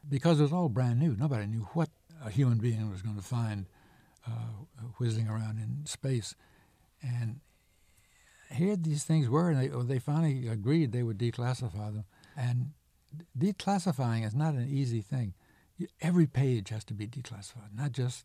[0.08, 1.14] because it was all brand new.
[1.16, 1.90] Nobody knew what
[2.24, 3.66] a human being was going to find
[4.26, 4.30] uh,
[4.98, 6.34] whizzing around in space.
[7.06, 7.40] And
[8.50, 12.04] here these things were, and they, they finally agreed they would declassify them.
[12.36, 12.72] And
[13.38, 15.34] declassifying is not an easy thing.
[16.00, 18.24] Every page has to be declassified, not just.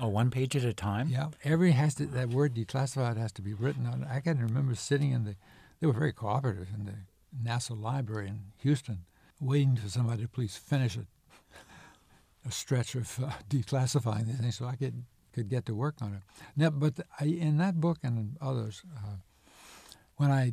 [0.00, 1.08] Oh, one page at a time.
[1.08, 2.06] Yeah, every has to.
[2.06, 4.06] That word declassified has to be written on.
[4.10, 5.36] I can remember sitting in the.
[5.80, 6.94] They were very cooperative in the
[7.40, 9.04] NASA library in Houston,
[9.40, 11.06] waiting for somebody to please finish it,
[12.46, 16.14] a stretch of uh, declassifying these things, so I could could get to work on
[16.14, 16.22] it.
[16.56, 19.16] Now, but I, in that book and others, uh,
[20.16, 20.52] when I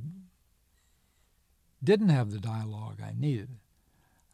[1.84, 3.50] didn't have the dialogue I needed,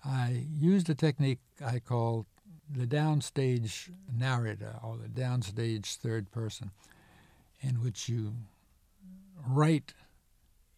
[0.04, 2.26] I used a technique I call
[2.70, 6.72] the downstage narrator or the downstage third person,
[7.62, 8.34] in which you
[9.48, 9.94] write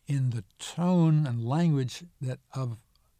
[0.07, 2.77] in the tone and language that of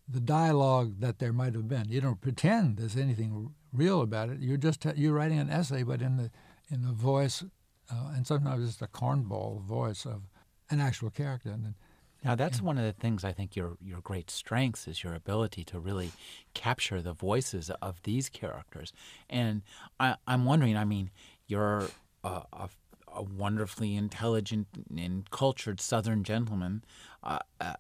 [0.08, 1.90] the dialogue that there might have been.
[1.90, 4.40] You don't pretend there's anything real about it.
[4.40, 6.32] You're just you're writing an essay, but in the
[6.70, 7.44] in the voice,
[7.92, 10.24] uh, and sometimes it's the cornball voice of
[10.70, 11.50] an actual character.
[11.50, 11.76] And,
[12.24, 15.64] now that's one of the things I think your your great strengths is your ability
[15.66, 16.12] to really
[16.54, 18.92] capture the voices of these characters.
[19.30, 19.62] And
[20.00, 21.12] I, am wondering, I mean,
[21.46, 21.88] you're
[22.24, 22.70] a, a,
[23.14, 26.84] a, wonderfully intelligent and cultured Southern gentleman.
[27.24, 27.76] Uh, uh,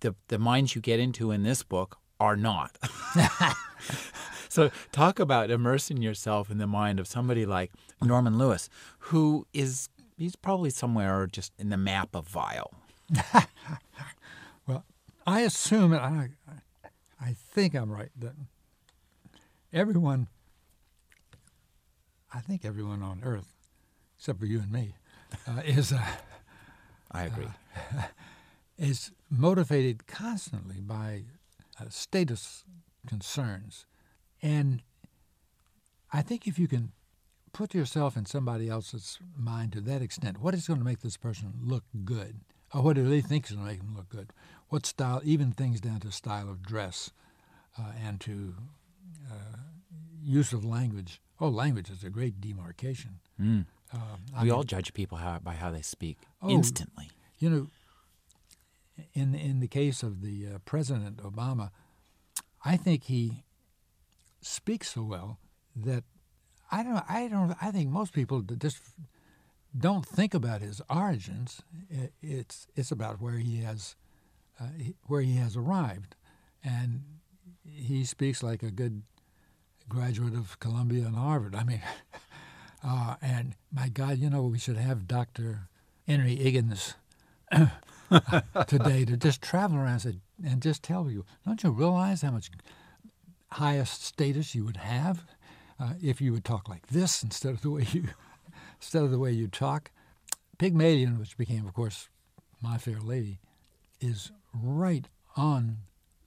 [0.00, 2.76] the the minds you get into in this book are not.
[4.54, 8.68] so talk about immersing yourself in the mind of somebody like Norman Lewis,
[9.10, 12.72] who is he's probably somewhere just in the map of Vile.
[14.68, 14.84] well,
[15.26, 16.28] I assume and I
[17.20, 18.34] I think I'm right that
[19.72, 20.28] everyone
[22.32, 23.52] I think everyone on earth,
[24.16, 24.94] except for you and me,
[25.48, 26.06] uh, is uh,
[27.10, 27.48] I agree.
[27.96, 28.02] Uh,
[28.78, 31.24] is motivated constantly by
[31.80, 32.62] uh, status
[33.08, 33.86] concerns.
[34.44, 34.82] And
[36.12, 36.92] I think if you can
[37.52, 41.16] put yourself in somebody else's mind to that extent, what is going to make this
[41.16, 42.40] person look good?
[42.74, 44.28] Or what do they think is going to make them look good?
[44.68, 47.10] What style, even things down to style of dress
[47.78, 48.54] uh, and to
[49.30, 49.56] uh,
[50.22, 51.22] use of language.
[51.40, 53.20] Oh, language is a great demarcation.
[53.40, 53.64] Mm.
[54.36, 57.10] we mean, all judge people how, by how they speak oh, instantly.
[57.38, 57.66] You know,
[59.14, 61.70] in in the case of the uh, President Obama,
[62.64, 63.44] I think he
[64.44, 65.38] speaks so well
[65.76, 66.04] that
[66.70, 68.80] I don't I don't I think most people just
[69.76, 71.62] don't think about his origins.
[72.22, 73.96] It's it's about where he has
[74.60, 74.66] uh,
[75.06, 76.14] where he has arrived,
[76.62, 77.02] and
[77.64, 79.02] he speaks like a good
[79.88, 81.54] graduate of Columbia and Harvard.
[81.54, 81.82] I mean,
[82.84, 85.68] uh, and my God, you know, we should have Dr.
[86.06, 86.94] Henry Higgins
[88.66, 92.50] today to just travel around and just tell you, don't you realize how much
[93.54, 95.24] highest status you would have
[95.78, 98.08] uh, if you would talk like this instead of the way you
[98.80, 99.90] instead of the way you talk?
[100.58, 102.08] Pygmalion, which became, of course,
[102.60, 103.40] My Fair Lady,
[104.00, 105.78] is right on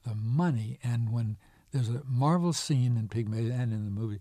[0.06, 0.80] the money.
[0.84, 1.38] And when
[1.72, 4.20] there's a marvelous scene in Pygmalion and in the movie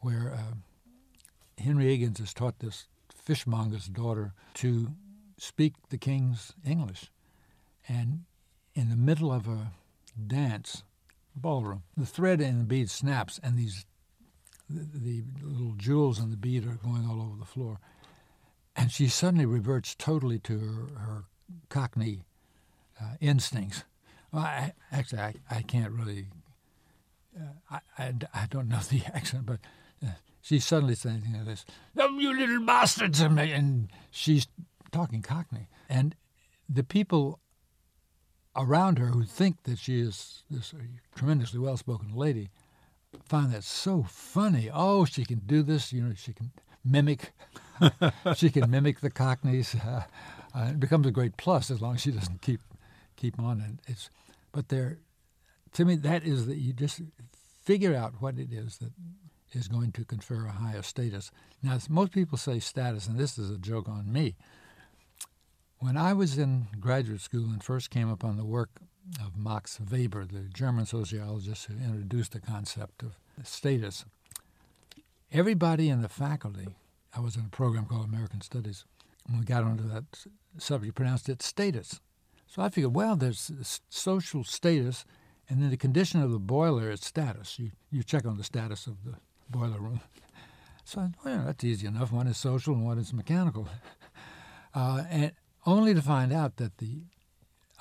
[0.00, 4.88] where uh, Henry Higgins has taught this fishmonger's daughter to
[5.38, 7.10] speak the king's English.
[7.88, 8.24] And
[8.74, 9.72] in the middle of a
[10.26, 10.82] dance,
[11.40, 13.86] ballroom, the thread in the bead snaps, and these
[14.68, 17.78] the, the little jewels in the bead are going all over the floor.
[18.74, 21.24] And she suddenly reverts totally to her, her
[21.68, 22.22] Cockney
[23.00, 23.84] uh, instincts.
[24.32, 26.28] Well, I, actually, I, I can't really,
[27.38, 29.58] uh, I, I, I, don't know the accent, but
[30.02, 31.66] uh, suddenly saying you know, this,
[31.98, 34.46] oh, you little bastards, and she's
[34.90, 35.68] talking Cockney.
[35.88, 36.14] And
[36.66, 37.40] the people
[38.54, 40.74] around her who think that she is this
[41.14, 42.50] tremendously well spoken lady
[43.24, 44.70] find that so funny.
[44.72, 46.52] Oh, she can do this, you know, she can
[46.84, 47.32] mimic.
[48.36, 49.74] she can mimic the Cockneys.
[49.74, 50.04] Uh,
[50.54, 52.60] uh, it becomes a great plus as long as she doesn't keep
[53.16, 53.60] keep on.
[53.60, 54.10] And it's,
[54.52, 54.98] but there,
[55.74, 57.00] to me, that is that you just
[57.62, 58.92] figure out what it is that
[59.52, 61.30] is going to confer a higher status.
[61.62, 64.34] Now, most people say status, and this is a joke on me.
[65.82, 68.70] When I was in graduate school and first came upon the work
[69.20, 74.04] of Max Weber, the German sociologist who introduced the concept of status,
[75.32, 76.68] everybody in the faculty,
[77.16, 78.84] I was in a program called American Studies,
[79.26, 80.04] when we got onto that
[80.56, 82.00] subject, pronounced it status.
[82.46, 83.50] So I figured, well, there's
[83.88, 85.04] social status,
[85.48, 87.58] and then the condition of the boiler is status.
[87.58, 89.16] You, you check on the status of the
[89.50, 90.00] boiler room.
[90.84, 92.10] So well, that's easy enough.
[92.10, 93.68] One is social and one is mechanical.
[94.74, 95.32] Uh, and
[95.66, 97.02] only to find out that the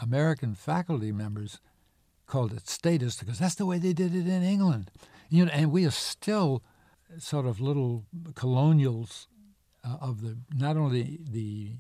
[0.02, 1.60] American faculty members
[2.26, 4.90] called it status because that's the way they did it in England.
[5.30, 6.64] You know, and we are still
[7.18, 8.06] sort of little
[8.36, 9.28] colonials
[9.84, 11.72] uh, of the not only the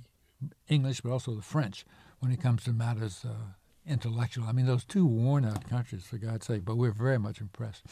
[0.67, 1.85] English but also the French
[2.19, 3.53] when it comes to matters uh,
[3.85, 4.45] intellectual.
[4.45, 7.85] I mean, those two worn out countries, for God's sake, but we're very much impressed.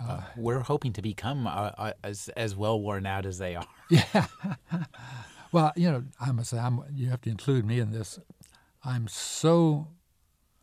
[0.00, 3.56] Uh, uh we're hoping to become uh, uh, as as well worn out as they
[3.56, 3.66] are.
[3.90, 4.26] Yeah.
[5.52, 8.18] Well, you know, I must say, I'm, you have to include me in this.
[8.84, 9.88] I'm so,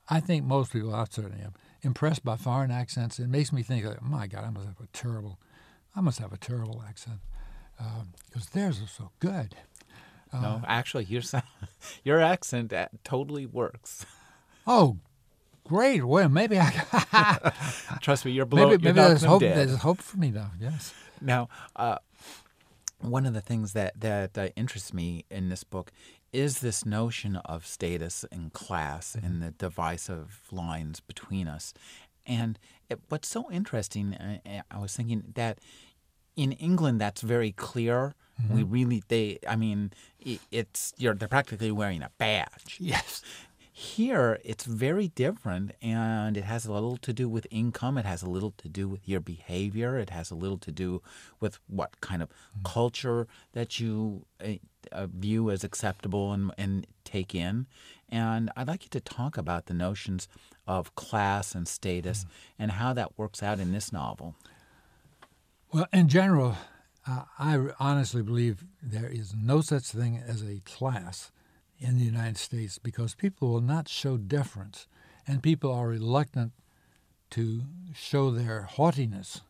[0.09, 3.19] I think most people, I certainly am, impressed by foreign accents.
[3.19, 5.39] It makes me think, like, my God, I must have a terrible,
[5.95, 7.19] I must have a terrible accent
[8.27, 9.55] because theirs are so good.
[10.33, 11.21] Uh, no, actually, your
[12.03, 14.05] your accent uh, totally works.
[14.65, 14.97] Oh,
[15.63, 16.03] great!
[16.03, 17.53] Well, maybe I.
[18.01, 18.71] Trust me, you're blowing.
[18.71, 19.41] Maybe, maybe there's hope.
[19.41, 19.57] Dead.
[19.57, 20.51] There's hope for me now.
[20.59, 20.93] Yes.
[21.21, 21.97] Now, uh,
[23.00, 25.91] one of the things that that uh, interests me in this book
[26.34, 29.26] is this notion of status and class mm-hmm.
[29.26, 31.74] and the divisive lines between us.
[32.26, 35.60] And it, what's so interesting, uh, uh, I was thinking that
[36.36, 38.14] in England, that's very clear.
[38.41, 38.56] Mm-hmm.
[38.56, 39.91] We really, they, I mean,
[40.52, 42.78] it's you're they're practically wearing a badge.
[42.80, 43.24] Yes.
[43.80, 47.99] Here, it's very different, and it has a little to do with income.
[47.99, 49.99] It has a little to do with your behavior.
[49.99, 51.03] It has a little to do
[51.39, 52.63] with what kind of mm-hmm.
[52.63, 54.53] culture that you uh,
[54.91, 57.67] uh, view as acceptable and, and take in.
[58.09, 60.28] And I'd like you to talk about the notions
[60.65, 62.63] of class and status mm-hmm.
[62.63, 64.34] and how that works out in this novel.
[65.71, 66.55] Well, in general,
[67.07, 71.32] uh, I honestly believe there is no such thing as a class
[71.80, 74.88] in the United States because people will not show deference,
[75.25, 76.53] and people are reluctant
[77.32, 77.63] to
[77.93, 79.41] show their haughtiness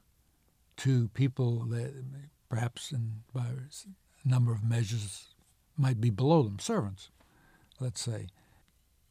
[0.77, 1.93] to people that
[2.49, 5.27] perhaps in, by a number of measures
[5.77, 7.09] might be below them, servants,
[7.79, 8.27] let's say.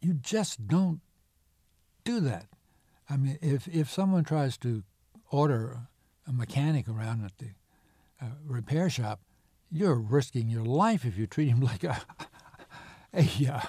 [0.01, 1.01] You just don't
[2.05, 2.47] do that.
[3.09, 4.83] I mean, if, if someone tries to
[5.31, 5.89] order
[6.27, 7.51] a mechanic around at the
[8.21, 9.21] uh, repair shop,
[9.71, 12.01] you're risking your life if you treat him like a,
[13.41, 13.61] a uh,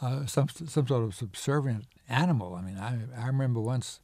[0.00, 2.54] uh, some some sort of subservient animal.
[2.54, 4.00] I mean, I I remember once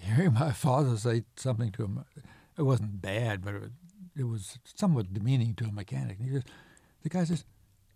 [0.00, 2.04] hearing my father say something to him.
[2.56, 3.70] It wasn't bad, but it,
[4.16, 6.18] it was somewhat demeaning to a mechanic.
[6.18, 6.48] And he just,
[7.02, 7.44] the guy says,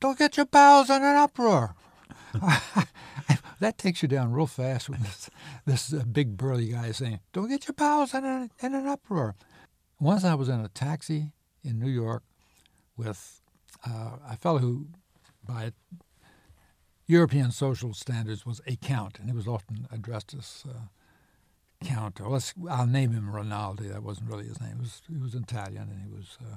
[0.00, 1.74] "Don't get your bowels in an uproar."
[3.60, 5.30] that takes you down real fast when this,
[5.66, 8.86] this uh, big burly guy is saying, "Don't get your bowels in, a, in an
[8.86, 9.34] uproar."
[9.98, 11.32] Once I was in a taxi
[11.62, 12.24] in New York
[12.96, 13.40] with
[13.86, 14.88] uh, a fellow who,
[15.46, 15.72] by
[17.06, 20.64] European social standards was a count, and he was often addressed as
[21.82, 22.20] Count.
[22.20, 23.88] Or let's, I'll name him Rinaldi.
[23.88, 24.76] That wasn't really his name.
[24.76, 26.56] He was, he was Italian, and he was uh,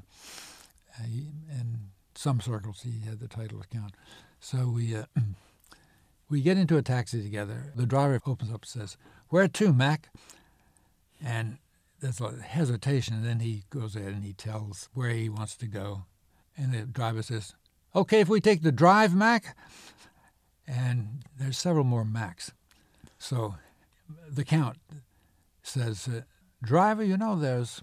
[1.03, 3.95] he, in some circles he had the title of Count.
[4.39, 5.05] So we uh,
[6.29, 7.73] we get into a taxi together.
[7.75, 8.97] The driver opens up and says,
[9.29, 10.09] "Where to, Mac?"
[11.23, 11.57] And
[12.01, 15.65] there's a hesitation, and then he goes ahead and he tells where he wants to
[15.65, 16.05] go.
[16.57, 17.53] And the driver says,
[17.95, 19.55] Okay, if we take the drive, Mac?
[20.67, 22.51] And there's several more Macs.
[23.17, 23.55] So
[24.29, 24.77] the count
[25.63, 26.21] says, uh,
[26.61, 27.81] Driver, you know, there's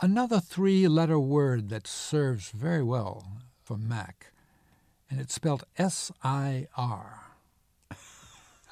[0.00, 3.26] another three letter word that serves very well
[3.62, 4.32] for Mac,
[5.10, 7.20] and it's spelled S I R.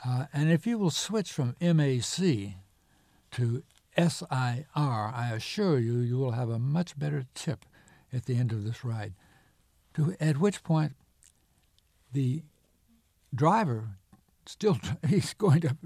[0.07, 2.55] Uh, and if you will switch from MAC
[3.33, 3.63] to
[3.97, 7.65] S-I-R, I assure you, you will have a much better tip
[8.13, 9.13] at the end of this ride.
[9.99, 10.93] To, at which point,
[12.13, 12.45] the
[13.35, 13.97] driver
[14.47, 14.79] still
[15.09, 15.77] he's going to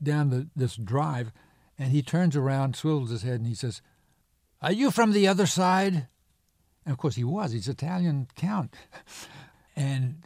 [0.00, 1.32] down the, this drive,
[1.76, 3.82] and he turns around, swivels his head, and he says,
[4.62, 6.06] "Are you from the other side?"
[6.86, 7.50] And of course, he was.
[7.50, 8.74] He's Italian count,
[9.76, 10.22] and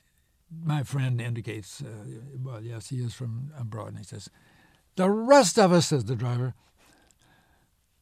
[0.65, 2.05] my friend indicates, uh,
[2.39, 4.29] well, yes, he is from abroad, and he says,
[4.97, 6.55] "The rest of us," says the driver,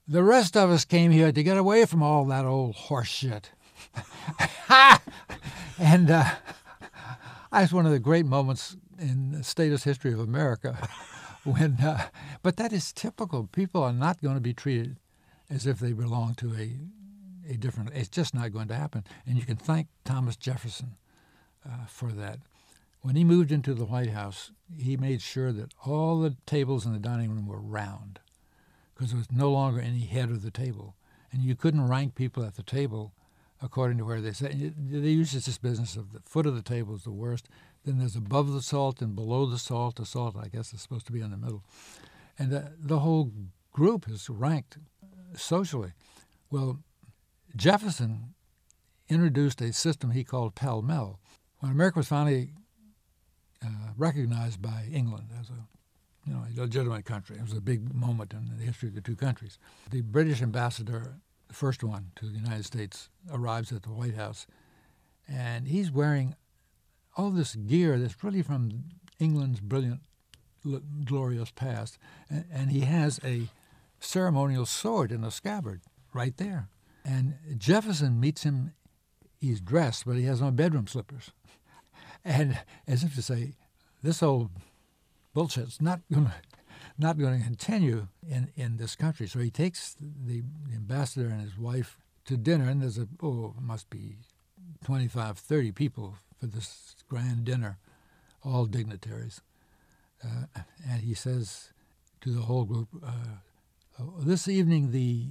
[0.09, 3.53] the rest of us came here to get away from all that old horse shit.
[5.79, 6.25] and uh,
[7.53, 10.89] that's one of the great moments in the status history of America.
[11.45, 12.09] when, uh,
[12.43, 13.47] but that is typical.
[13.47, 14.99] People are not going to be treated
[15.49, 16.77] as if they belong to a,
[17.49, 17.91] a different.
[17.95, 19.05] It's just not going to happen.
[19.27, 20.97] And you can thank Thomas Jefferson
[21.67, 22.39] uh, for that.
[23.03, 26.93] When he moved into the White House, he made sure that all the tables in
[26.93, 28.21] the dining room were round
[28.95, 30.95] because there was no longer any head of the table.
[31.33, 33.15] And you couldn't rank people at the table
[33.63, 34.53] according to where they sat.
[34.53, 37.49] They use this business of the foot of the table is the worst.
[37.85, 39.97] Then there's above the salt and below the salt.
[39.97, 41.65] The salt, I guess, is supposed to be in the middle.
[42.39, 43.33] And the, the whole
[43.73, 44.79] group is ranked
[45.35, 45.93] socially.
[46.51, 46.81] Well,
[47.57, 48.35] Jefferson
[49.09, 51.21] introduced a system he called pell mell.
[51.59, 52.53] When America was finally
[53.65, 55.69] uh, recognized by England as a
[56.27, 57.37] you know, a legitimate country.
[57.37, 59.59] It was a big moment in the history of the two countries.
[59.91, 61.17] The British ambassador,
[61.51, 64.47] the first one to the United States, arrives at the White House,
[65.29, 66.37] and he's wearing
[67.17, 68.85] all this gear that's really from
[69.19, 70.01] England's brilliant,
[71.05, 71.99] glorious past,
[72.29, 73.49] and, and he has a
[73.99, 75.81] ceremonial sword in a scabbard
[76.15, 76.69] right there.
[77.05, 78.73] And Jefferson meets him.
[79.41, 81.33] He's dressed, but he has on bedroom slippers,
[82.25, 83.55] and as if to say,
[84.05, 84.51] "This old
[85.35, 86.35] bullshit's not going to
[87.01, 89.27] not going to continue in, in this country.
[89.27, 90.43] So he takes the, the
[90.75, 94.17] ambassador and his wife to dinner, and there's a oh, must be
[94.85, 97.79] 25, 30 people for this grand dinner,
[98.45, 99.41] all dignitaries.
[100.25, 101.71] Uh, and he says
[102.21, 103.39] to the whole group, uh,
[103.99, 105.29] oh, "This evening the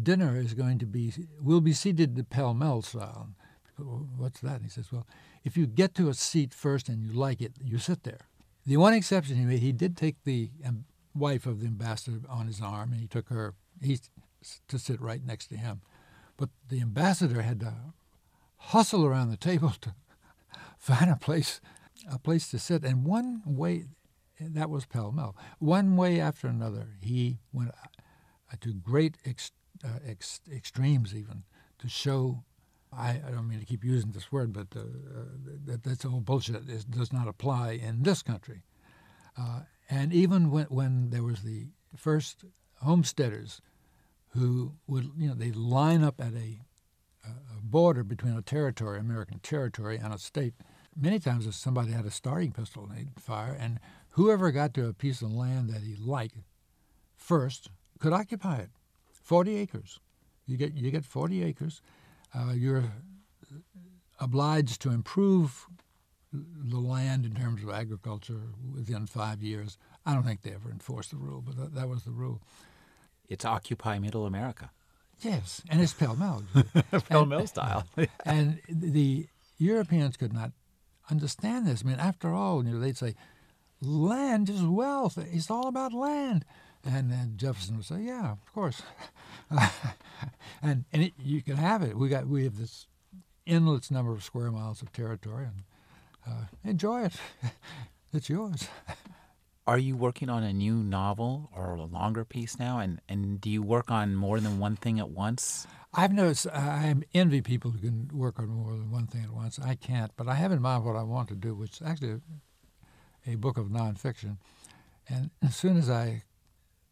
[0.00, 3.30] dinner is going to be we'll be seated the pell mell style."
[3.78, 4.56] What's that?
[4.56, 5.06] And he says, "Well,
[5.44, 8.28] if you get to a seat first and you like it, you sit there."
[8.64, 10.84] The one exception he made, he did take the um,
[11.14, 13.98] wife of the ambassador on his arm, and he took her he,
[14.68, 15.80] to sit right next to him.
[16.36, 17.74] But the ambassador had to
[18.56, 19.94] hustle around the table to
[20.78, 21.60] find a place,
[22.10, 22.84] a place to sit.
[22.84, 23.86] And one way,
[24.40, 25.36] that was pell mell.
[25.58, 29.50] One way after another, he went uh, to great ex,
[29.84, 31.42] uh, ex, extremes even
[31.78, 32.44] to show
[32.96, 35.24] I, I, don't mean to keep using this word, but uh, uh,
[35.66, 36.68] that, that's all bullshit.
[36.68, 38.62] It does not apply in this country.
[39.38, 42.44] Uh, and even when, when there was the first
[42.82, 43.60] homesteaders
[44.30, 46.60] who would, you know, they line up at a,
[47.24, 50.54] a border between a territory, American territory, and a state.
[50.96, 53.78] Many times, if somebody had a starting pistol, and they'd fire, and
[54.10, 56.36] whoever got to a piece of land that he liked
[57.16, 58.70] first could occupy it.
[59.10, 60.00] Forty acres.
[60.46, 61.80] You get you get forty acres
[62.34, 62.92] uh, you're
[64.20, 65.66] obliged to improve
[66.32, 68.40] the land in terms of agriculture
[68.72, 69.76] within five years.
[70.06, 72.40] I don't think they ever enforced the rule, but that, that was the rule.
[73.28, 74.70] It's Occupy Middle America.
[75.20, 76.44] Yes, and it's pell mell.
[77.08, 77.86] pell mell style.
[78.24, 79.28] and the
[79.58, 80.52] Europeans could not
[81.10, 81.82] understand this.
[81.84, 83.14] I mean, after all, you know, they'd say,
[83.80, 85.18] land is wealth.
[85.18, 86.44] It's all about land.
[86.84, 88.82] And then Jefferson would say, "Yeah, of course,"
[90.62, 91.96] and and it, you can have it.
[91.96, 92.86] We got we have this
[93.46, 95.62] endless number of square miles of territory, and
[96.26, 97.14] uh, enjoy it.
[98.12, 98.68] it's yours.
[99.66, 102.78] Are you working on a new novel or a longer piece now?
[102.78, 105.66] And and do you work on more than one thing at once?
[105.94, 109.58] I've noticed I envy people who can work on more than one thing at once.
[109.58, 112.20] I can't, but I have in mind what I want to do, which is actually
[113.26, 114.38] a book of nonfiction.
[115.08, 116.22] And as soon as I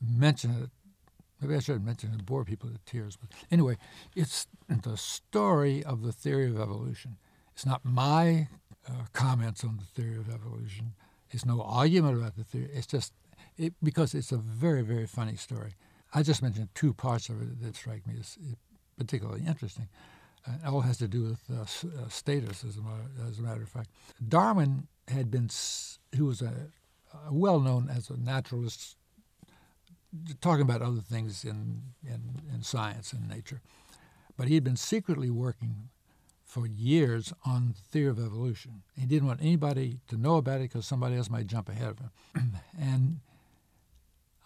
[0.00, 0.70] mention it,
[1.40, 3.16] maybe I shouldn't mention it, bore people to tears.
[3.16, 3.76] But anyway,
[4.14, 7.16] it's the story of the theory of evolution.
[7.54, 8.48] It's not my
[8.88, 10.94] uh, comments on the theory of evolution.
[11.30, 12.70] It's no argument about the theory.
[12.72, 13.12] It's just
[13.56, 15.74] it, because it's a very, very funny story.
[16.12, 18.38] I just mentioned two parts of it that strike me as
[18.98, 19.88] particularly interesting.
[20.46, 23.62] Uh, it all has to do with uh, uh, status, as a, as a matter
[23.62, 23.90] of fact.
[24.26, 25.50] Darwin had been,
[26.16, 26.52] who was a
[27.30, 28.96] well known as a naturalist,
[30.40, 33.60] talking about other things in, in, in science and nature.
[34.36, 35.88] But he had been secretly working
[36.44, 38.82] for years on the theory of evolution.
[38.98, 41.98] He didn't want anybody to know about it because somebody else might jump ahead of
[41.98, 42.56] him.
[42.80, 43.20] and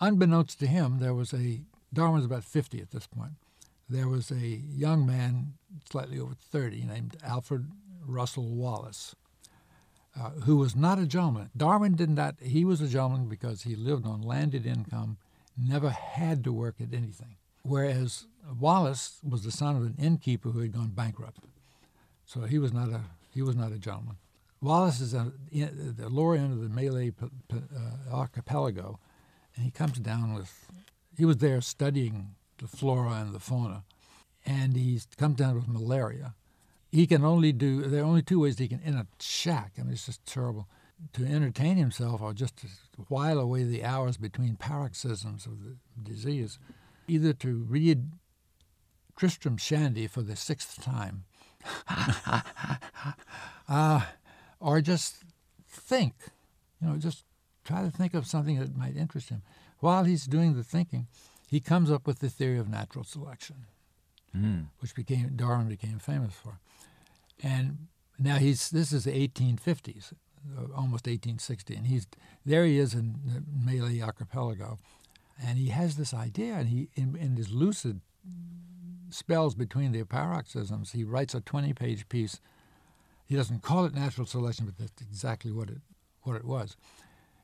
[0.01, 1.62] unbeknownst to him, there was a
[1.95, 3.33] Darwin was about 50 at this point.
[3.89, 5.55] There was a young man,
[5.89, 7.67] slightly over 30, named Alfred
[8.05, 9.15] Russel Wallace,
[10.19, 11.51] uh, who was not a gentleman.
[11.57, 12.37] Darwin did not.
[12.41, 15.19] He was a gentleman because he lived on landed income,
[15.57, 17.37] never had to work at anything.
[17.63, 18.27] Whereas
[18.59, 21.41] Wallace was the son of an innkeeper who had gone bankrupt.
[22.27, 23.01] So he was not a
[23.33, 24.17] he was not a gentleman.
[24.61, 27.57] Wallace is at the lower end of the Malay uh,
[28.11, 28.99] archipelago,
[29.55, 30.53] and he comes down with.
[31.17, 33.85] He was there studying the flora and the fauna,
[34.47, 36.35] and he comes down with malaria.
[36.91, 37.83] He can only do.
[37.83, 39.73] There are only two ways he can in a shack.
[39.79, 40.69] I mean, it's just terrible
[41.12, 42.66] to entertain himself or just to
[43.09, 46.59] while away the hours between paroxysms of the disease,
[47.09, 48.11] either to read
[49.16, 51.24] Tristram Shandy for the sixth time
[53.68, 54.01] uh,
[54.61, 55.16] or just
[55.68, 56.14] think,
[56.80, 57.24] you know, just
[57.64, 59.42] try to think of something that might interest him.
[59.80, 61.07] While he's doing the thinking,
[61.49, 63.66] he comes up with the theory of natural selection,
[64.36, 64.66] mm.
[64.80, 66.59] which became Darwin became famous for.
[67.42, 67.88] And
[68.18, 70.16] now he's this is the 1850s, uh,
[70.74, 72.07] almost 1860, and he's
[72.45, 72.64] there.
[72.64, 74.78] He is in the Malay Archipelago,
[75.42, 78.01] and he has this idea, and he in, in his lucid
[79.11, 82.40] spells between the paroxysms, he writes a 20-page piece.
[83.24, 85.78] He doesn't call it natural selection, but that's exactly what it
[86.22, 86.76] what it was.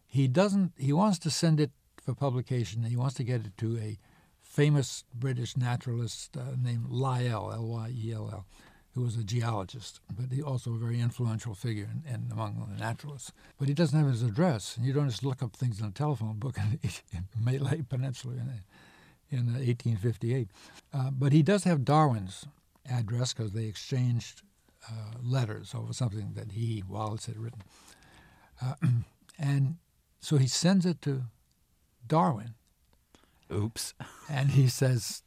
[0.07, 0.73] He doesn't.
[0.77, 1.71] He wants to send it
[2.03, 2.83] for publication.
[2.83, 3.99] He wants to get it to a
[4.41, 8.47] famous British naturalist uh, named Lyell, L-Y-E-L-L,
[8.95, 12.83] who was a geologist, but he also a very influential figure in, in, among the
[12.83, 13.33] naturalists.
[13.59, 14.77] But he doesn't have his address.
[14.77, 18.35] and You don't just look up things in a telephone book in, in Malay Peninsula
[18.35, 20.49] in 1858.
[20.93, 22.47] Uh, but he does have Darwin's
[22.91, 24.43] address because they exchanged
[24.89, 27.63] uh, letters over something that he, Wallace, had written.
[28.61, 28.75] Uh,
[29.39, 29.77] and
[30.21, 31.25] so he sends it to
[32.07, 32.55] Darwin.
[33.53, 33.95] Oops.
[34.29, 35.23] and he says,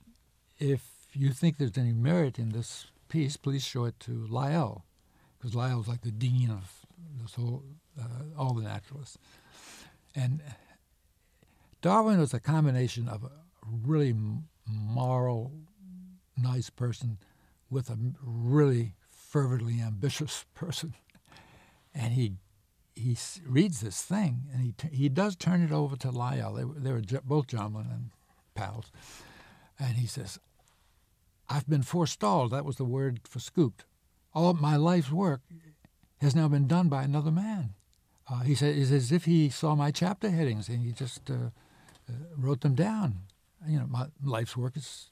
[0.59, 0.81] if
[1.13, 4.85] you think there's any merit in this piece, please show it to Lyell,
[5.37, 6.83] because Lyell Lyell's like the dean of
[7.21, 7.63] this whole,
[8.01, 9.19] uh, all the naturalists.
[10.15, 10.41] And
[11.83, 13.29] Darwin was a combination of a,
[13.85, 14.15] really
[14.67, 15.51] moral,
[16.35, 17.19] nice person
[17.69, 20.95] with a really fervently ambitious person.
[21.93, 22.33] And he
[22.95, 26.53] he reads this thing and he he does turn it over to Lyell.
[26.53, 28.09] They, they were both gentlemen and
[28.55, 28.91] pals.
[29.79, 30.39] And he says,
[31.53, 32.51] I've been forestalled.
[32.51, 33.85] That was the word for scooped.
[34.33, 35.41] All my life's work
[36.19, 37.75] has now been done by another man.
[38.29, 41.51] Uh, he said, it's as if he saw my chapter headings and he just uh,
[42.09, 43.19] uh, wrote them down
[43.67, 45.09] you know, my life's work is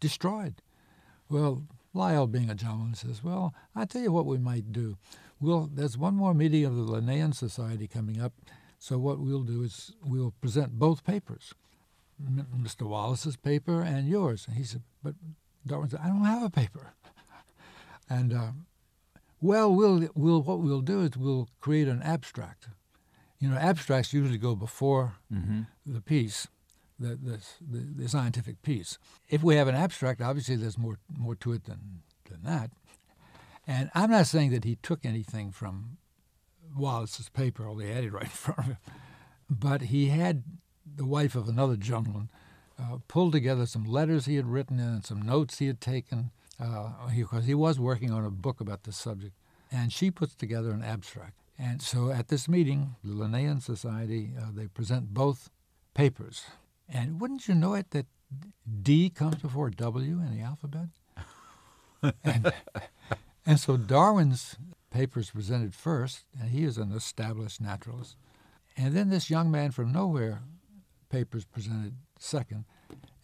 [0.00, 0.62] destroyed.
[1.28, 4.96] Well, Lyell, being a gentleman, says, well, I tell you what we might do.
[5.40, 8.32] Well, there's one more meeting of the Linnean Society coming up,
[8.78, 11.52] so what we'll do is we'll present both papers,
[12.22, 12.82] Mr.
[12.82, 14.46] Wallace's paper and yours.
[14.48, 15.14] And he said, but
[15.66, 16.92] Darwin said, I don't have a paper.
[18.08, 18.50] and, uh,
[19.40, 22.68] well, we'll, we'll, what we'll do is we'll create an abstract.
[23.38, 25.62] You know, abstracts usually go before mm-hmm.
[25.84, 26.48] the piece
[26.98, 28.98] the, the, the, the scientific piece.
[29.28, 32.70] If we have an abstract, obviously there's more, more to it than, than that.
[33.66, 35.98] And I'm not saying that he took anything from
[36.76, 38.76] Wallace's paper, although he had it right in front of him,
[39.50, 40.44] but he had
[40.94, 42.30] the wife of another gentleman
[42.78, 46.94] uh, pulled together some letters he had written and some notes he had taken, because
[47.08, 49.34] uh, he, he was working on a book about this subject.
[49.70, 51.34] And she puts together an abstract.
[51.58, 55.50] And so at this meeting, the Linnean Society, uh, they present both
[55.94, 56.44] papers.
[56.88, 58.06] And wouldn't you know it that
[58.82, 60.88] D comes before W in the alphabet?
[62.24, 62.52] and,
[63.46, 64.56] and so Darwin's
[64.90, 68.16] papers presented first, and he is an established naturalist.
[68.76, 70.42] And then this young man from nowhere
[71.08, 72.64] papers presented second.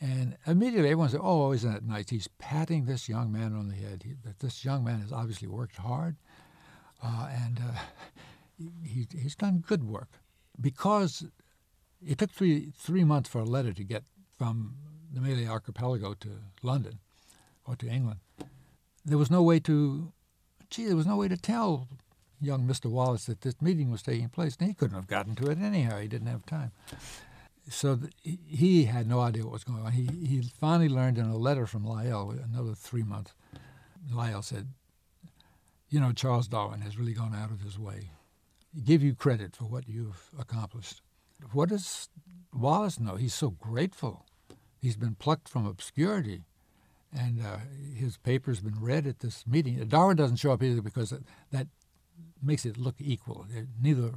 [0.00, 2.10] And immediately everyone said, oh, isn't it nice?
[2.10, 4.02] He's patting this young man on the head.
[4.04, 6.16] He, that this young man has obviously worked hard.
[7.02, 7.78] Uh, and uh,
[8.84, 10.08] he, he's done good work
[10.60, 11.24] because
[12.04, 14.04] it took three three months for a letter to get
[14.36, 14.74] from
[15.12, 16.28] the Malay Archipelago to
[16.62, 16.98] London
[17.64, 18.20] or to England.
[19.04, 20.12] There was no way to,
[20.70, 21.88] gee, there was no way to tell
[22.40, 22.86] young Mr.
[22.86, 25.98] Wallace that this meeting was taking place, and he couldn't have gotten to it anyhow.
[26.00, 26.72] He didn't have time.
[27.68, 29.92] So he had no idea what was going on.
[29.92, 33.32] He, he finally learned in a letter from Lyell, another three months,
[34.10, 34.68] Lyell said,
[35.88, 38.10] You know, Charles Darwin has really gone out of his way.
[38.84, 41.02] Give you credit for what you've accomplished.
[41.52, 42.08] What does
[42.52, 43.16] Wallace know?
[43.16, 44.26] He's so grateful.
[44.80, 46.42] He's been plucked from obscurity,
[47.16, 47.58] and uh,
[47.94, 49.76] his paper's been read at this meeting.
[49.86, 51.14] Darwin doesn't show up either because
[51.50, 51.66] that
[52.42, 53.46] makes it look equal.
[53.80, 54.14] Neither,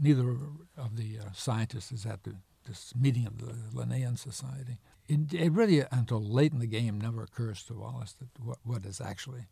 [0.00, 0.36] neither
[0.76, 2.34] of the uh, scientists is at the,
[2.68, 4.78] this meeting of the Linnean Society.
[5.08, 8.84] It, it, really, until late in the game, never occurs to Wallace that what, what
[8.84, 9.46] has actually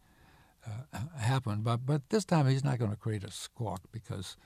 [0.66, 1.64] uh, happened.
[1.64, 4.36] But but this time he's not going to create a squawk because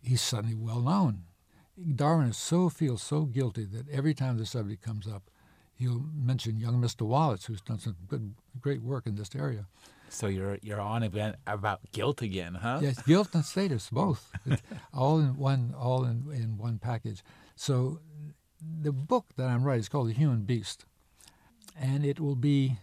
[0.00, 1.24] he's suddenly well known.
[1.94, 5.30] Darwin is so feels so guilty that every time the subject comes up,
[5.74, 7.02] he'll mention young Mr.
[7.02, 9.66] Wallace, who's done some good, great work in this area.
[10.10, 12.80] So you're you're on event about guilt again, huh?
[12.82, 14.32] Yes, guilt and status, both,
[14.94, 17.22] all in one, all in, in one package.
[17.58, 17.98] So
[18.80, 20.84] the book that I'm writing is called The Human Beast,
[21.76, 22.78] and it will be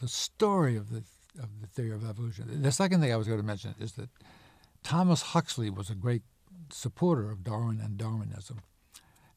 [0.00, 1.02] the story of the
[1.38, 2.62] of the theory of evolution.
[2.62, 4.08] The second thing I was going to mention is that
[4.82, 6.22] Thomas Huxley was a great
[6.70, 8.60] supporter of Darwin and Darwinism.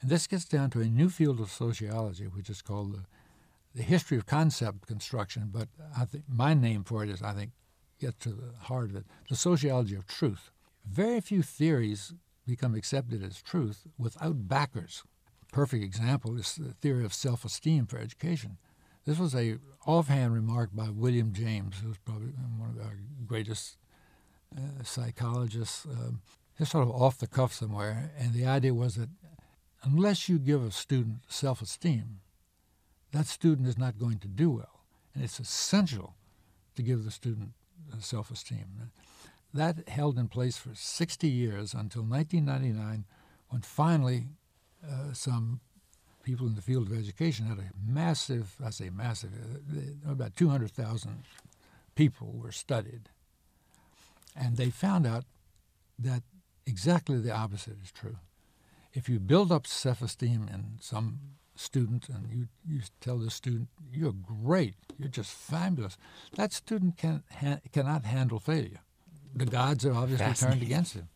[0.02, 3.06] And this gets down to a new field of sociology, which is called the,
[3.76, 5.50] the history of concept construction.
[5.52, 7.52] But I think my name for it is, I think,
[8.00, 10.52] get to the heart of it the sociology of truth.
[10.86, 12.14] Very few theories
[12.48, 15.04] become accepted as truth without backers.
[15.52, 18.58] Perfect example is the theory of self esteem for education.
[19.06, 23.78] This was a offhand remark by William James, who's probably one of our greatest
[24.56, 25.86] uh, psychologists.
[25.86, 26.22] Um,
[26.58, 28.12] just sort of off the cuff somewhere.
[28.18, 29.10] And the idea was that
[29.84, 32.20] unless you give a student self esteem,
[33.12, 34.82] that student is not going to do well.
[35.14, 36.16] And it's essential
[36.76, 37.52] to give the student
[38.00, 38.92] self esteem.
[39.58, 43.06] That held in place for 60 years until 1999,
[43.50, 44.28] when finally
[44.88, 45.62] uh, some
[46.22, 51.24] people in the field of education had a massive, I say massive, uh, about 200,000
[51.96, 53.10] people were studied.
[54.36, 55.24] And they found out
[55.98, 56.22] that
[56.68, 58.18] exactly the opposite is true.
[58.94, 61.20] If you build up self-esteem in some
[61.56, 65.98] student and you, you tell the student, you're great, you're just fabulous,
[66.36, 68.82] that student can, ha- cannot handle failure.
[69.36, 71.10] The gods are obviously turned against him.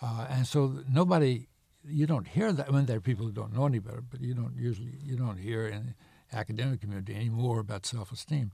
[0.00, 1.48] Uh, and so nobody,
[1.86, 2.68] you don't hear that.
[2.68, 5.16] I mean, there are people who don't know any better, but you don't usually, you
[5.16, 5.94] don't hear in
[6.30, 8.52] the academic community anymore about self-esteem.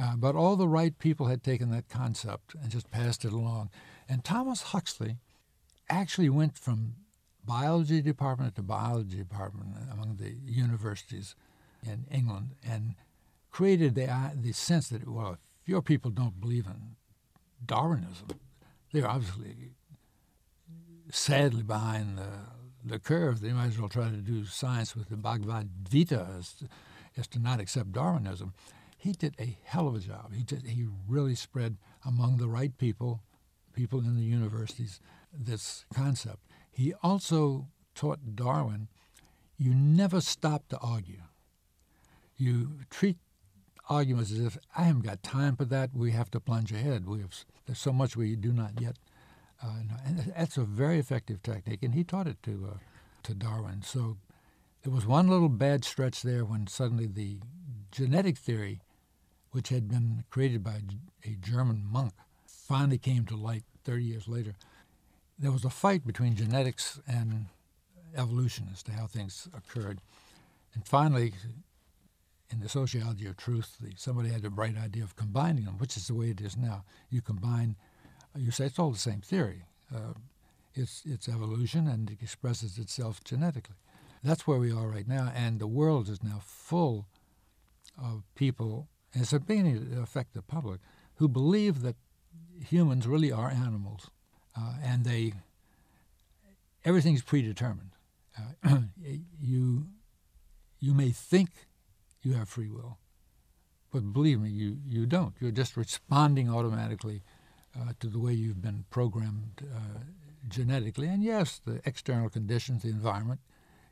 [0.00, 3.70] Uh, but all the right people had taken that concept and just passed it along.
[4.08, 5.16] And Thomas Huxley
[5.90, 6.94] actually went from
[7.44, 11.34] biology department to biology department among the universities
[11.82, 12.94] in England and
[13.50, 15.38] created the, uh, the sense that, well, if
[15.68, 16.96] your people don't believe in
[17.64, 18.28] Darwinism,
[18.92, 19.72] they're obviously
[21.10, 22.28] sadly behind the,
[22.84, 23.40] the curve.
[23.40, 26.68] They might as well try to do science with the Bhagavad Gita as to,
[27.16, 28.54] as to not accept Darwinism.
[28.96, 30.32] He did a hell of a job.
[30.34, 33.22] He, did, he really spread among the right people,
[33.72, 35.00] people in the universities,
[35.32, 36.44] this concept.
[36.70, 38.88] He also taught Darwin
[39.58, 41.22] you never stop to argue.
[42.36, 43.16] You treat
[43.88, 45.90] arguments as if I haven't got time for that.
[45.94, 47.06] We have to plunge ahead.
[47.06, 47.32] We have
[47.66, 48.96] there's so much we do not yet.
[49.62, 49.72] Uh,
[50.06, 52.78] and that's a very effective technique, and he taught it to uh,
[53.24, 53.82] to Darwin.
[53.82, 54.16] So
[54.82, 57.38] there was one little bad stretch there when suddenly the
[57.90, 58.80] genetic theory,
[59.50, 60.82] which had been created by
[61.24, 62.12] a German monk,
[62.46, 64.54] finally came to light 30 years later
[65.38, 67.46] there was a fight between genetics and
[68.16, 70.00] evolution as to how things occurred.
[70.74, 71.32] And finally,
[72.50, 75.96] in the sociology of truth, the, somebody had the bright idea of combining them, which
[75.96, 76.84] is the way it is now.
[77.10, 77.76] You combine,
[78.36, 79.64] you say it's all the same theory.
[79.94, 80.14] Uh,
[80.74, 83.76] it's, it's evolution and it expresses itself genetically.
[84.22, 87.06] That's where we are right now, and the world is now full
[87.96, 90.80] of people, and it's beginning to affect the public,
[91.16, 91.94] who believe that
[92.64, 94.10] humans really are animals
[94.58, 95.32] uh, and they
[96.84, 97.90] everything's predetermined.
[98.64, 98.78] Uh,
[99.40, 99.86] you
[100.80, 101.50] you may think
[102.22, 102.98] you have free will,
[103.92, 105.34] but believe me, you you don't.
[105.40, 107.22] You're just responding automatically
[107.78, 110.00] uh, to the way you've been programmed uh,
[110.48, 111.08] genetically.
[111.08, 113.40] And yes, the external conditions, the environment,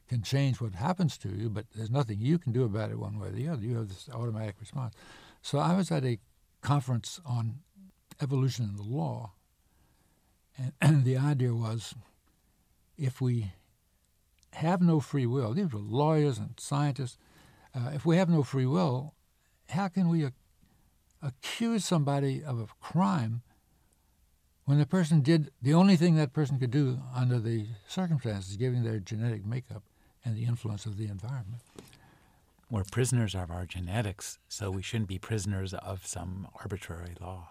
[0.08, 3.18] can change what happens to you, but there's nothing you can do about it one
[3.18, 3.62] way or the other.
[3.62, 4.94] You have this automatic response.
[5.42, 6.18] So I was at a
[6.62, 7.60] conference on
[8.22, 9.32] evolution and the law,
[10.58, 11.94] And, and the idea was
[12.96, 13.52] if we
[14.54, 17.18] have no free will, these were lawyers and scientists,
[17.76, 19.14] uh, if we have no free will,
[19.70, 20.34] how can we ac-
[21.22, 23.42] accuse somebody of a crime
[24.64, 28.82] when the person did the only thing that person could do under the circumstances, given
[28.82, 29.82] their genetic makeup
[30.24, 31.60] and the influence of the environment?
[32.70, 37.50] We're prisoners of our genetics, so we shouldn't be prisoners of some arbitrary law.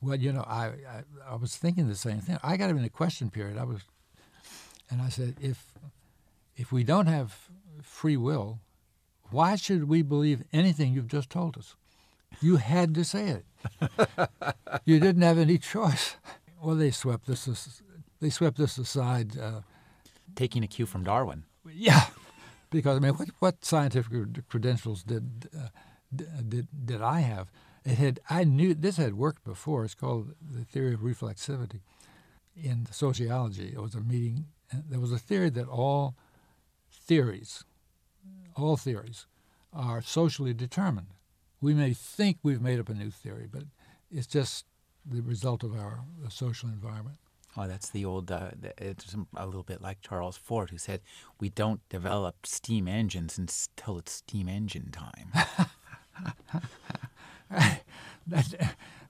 [0.00, 2.38] Well, you know, I, I, I was thinking the same thing.
[2.42, 3.56] I got him in a question period.
[3.56, 3.80] I was,
[4.90, 5.72] and I said, if
[6.56, 7.48] if we don't have
[7.82, 8.60] free will,
[9.32, 11.76] why should we believe anything you've just told us?
[12.40, 13.44] You had to say it.
[14.84, 16.16] you didn't have any choice.
[16.62, 17.82] Well, they swept this.
[18.20, 19.38] They swept this aside.
[19.38, 19.60] Uh,
[20.34, 21.44] Taking a cue from Darwin.
[21.70, 22.06] Yeah,
[22.70, 25.68] because I mean, what, what scientific credentials did, uh,
[26.48, 27.50] did did I have?
[27.84, 29.84] It had I knew this had worked before.
[29.84, 31.80] It's called the theory of reflexivity.
[32.56, 34.46] In sociology, it was a meeting.
[34.72, 36.14] There was a theory that all
[36.90, 37.64] theories,
[38.56, 39.26] all theories,
[39.72, 41.08] are socially determined.
[41.60, 43.64] We may think we've made up a new theory, but
[44.10, 44.66] it's just
[45.04, 47.18] the result of our social environment.
[47.56, 48.30] Oh, that's the old.
[48.30, 51.02] Uh, it's a little bit like Charles Fort, who said,
[51.38, 55.32] "We don't develop steam engines until it's steam engine time."
[58.26, 58.54] that's,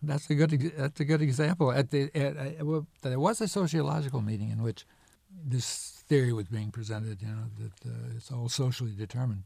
[0.03, 0.73] that's a good.
[0.77, 1.71] That's a good example.
[1.71, 4.87] At the at, uh, well, there was a sociological meeting in which
[5.31, 7.23] this theory was being presented.
[7.23, 9.45] You know that uh, it's all socially determined,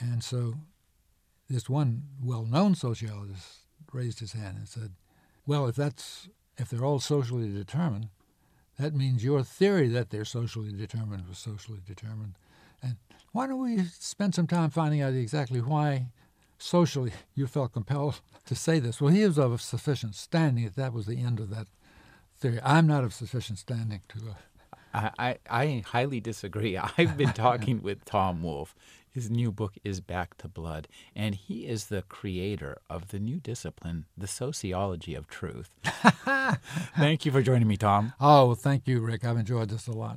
[0.00, 0.54] and so
[1.48, 3.58] this one well-known sociologist
[3.92, 4.90] raised his hand and said,
[5.46, 8.08] "Well, if that's if they're all socially determined."
[8.76, 12.34] That means your theory that they're socially determined was socially determined.
[12.82, 12.96] And
[13.30, 16.06] why don't we spend some time finding out exactly why
[16.58, 19.00] socially you felt compelled to say this?
[19.00, 21.68] Well, he was of sufficient standing that that was the end of that
[22.38, 22.58] theory.
[22.64, 24.30] I'm not of sufficient standing to.
[24.30, 24.34] Uh,
[24.92, 26.76] I, I highly disagree.
[26.98, 28.74] I've been talking with Tom Wolfe.
[29.12, 30.86] His new book is Back to Blood,
[31.16, 35.70] and he is the creator of the new discipline, the sociology of truth.
[36.96, 38.12] thank you for joining me, Tom.
[38.20, 39.24] Oh, thank you, Rick.
[39.24, 40.16] I've enjoyed this a lot.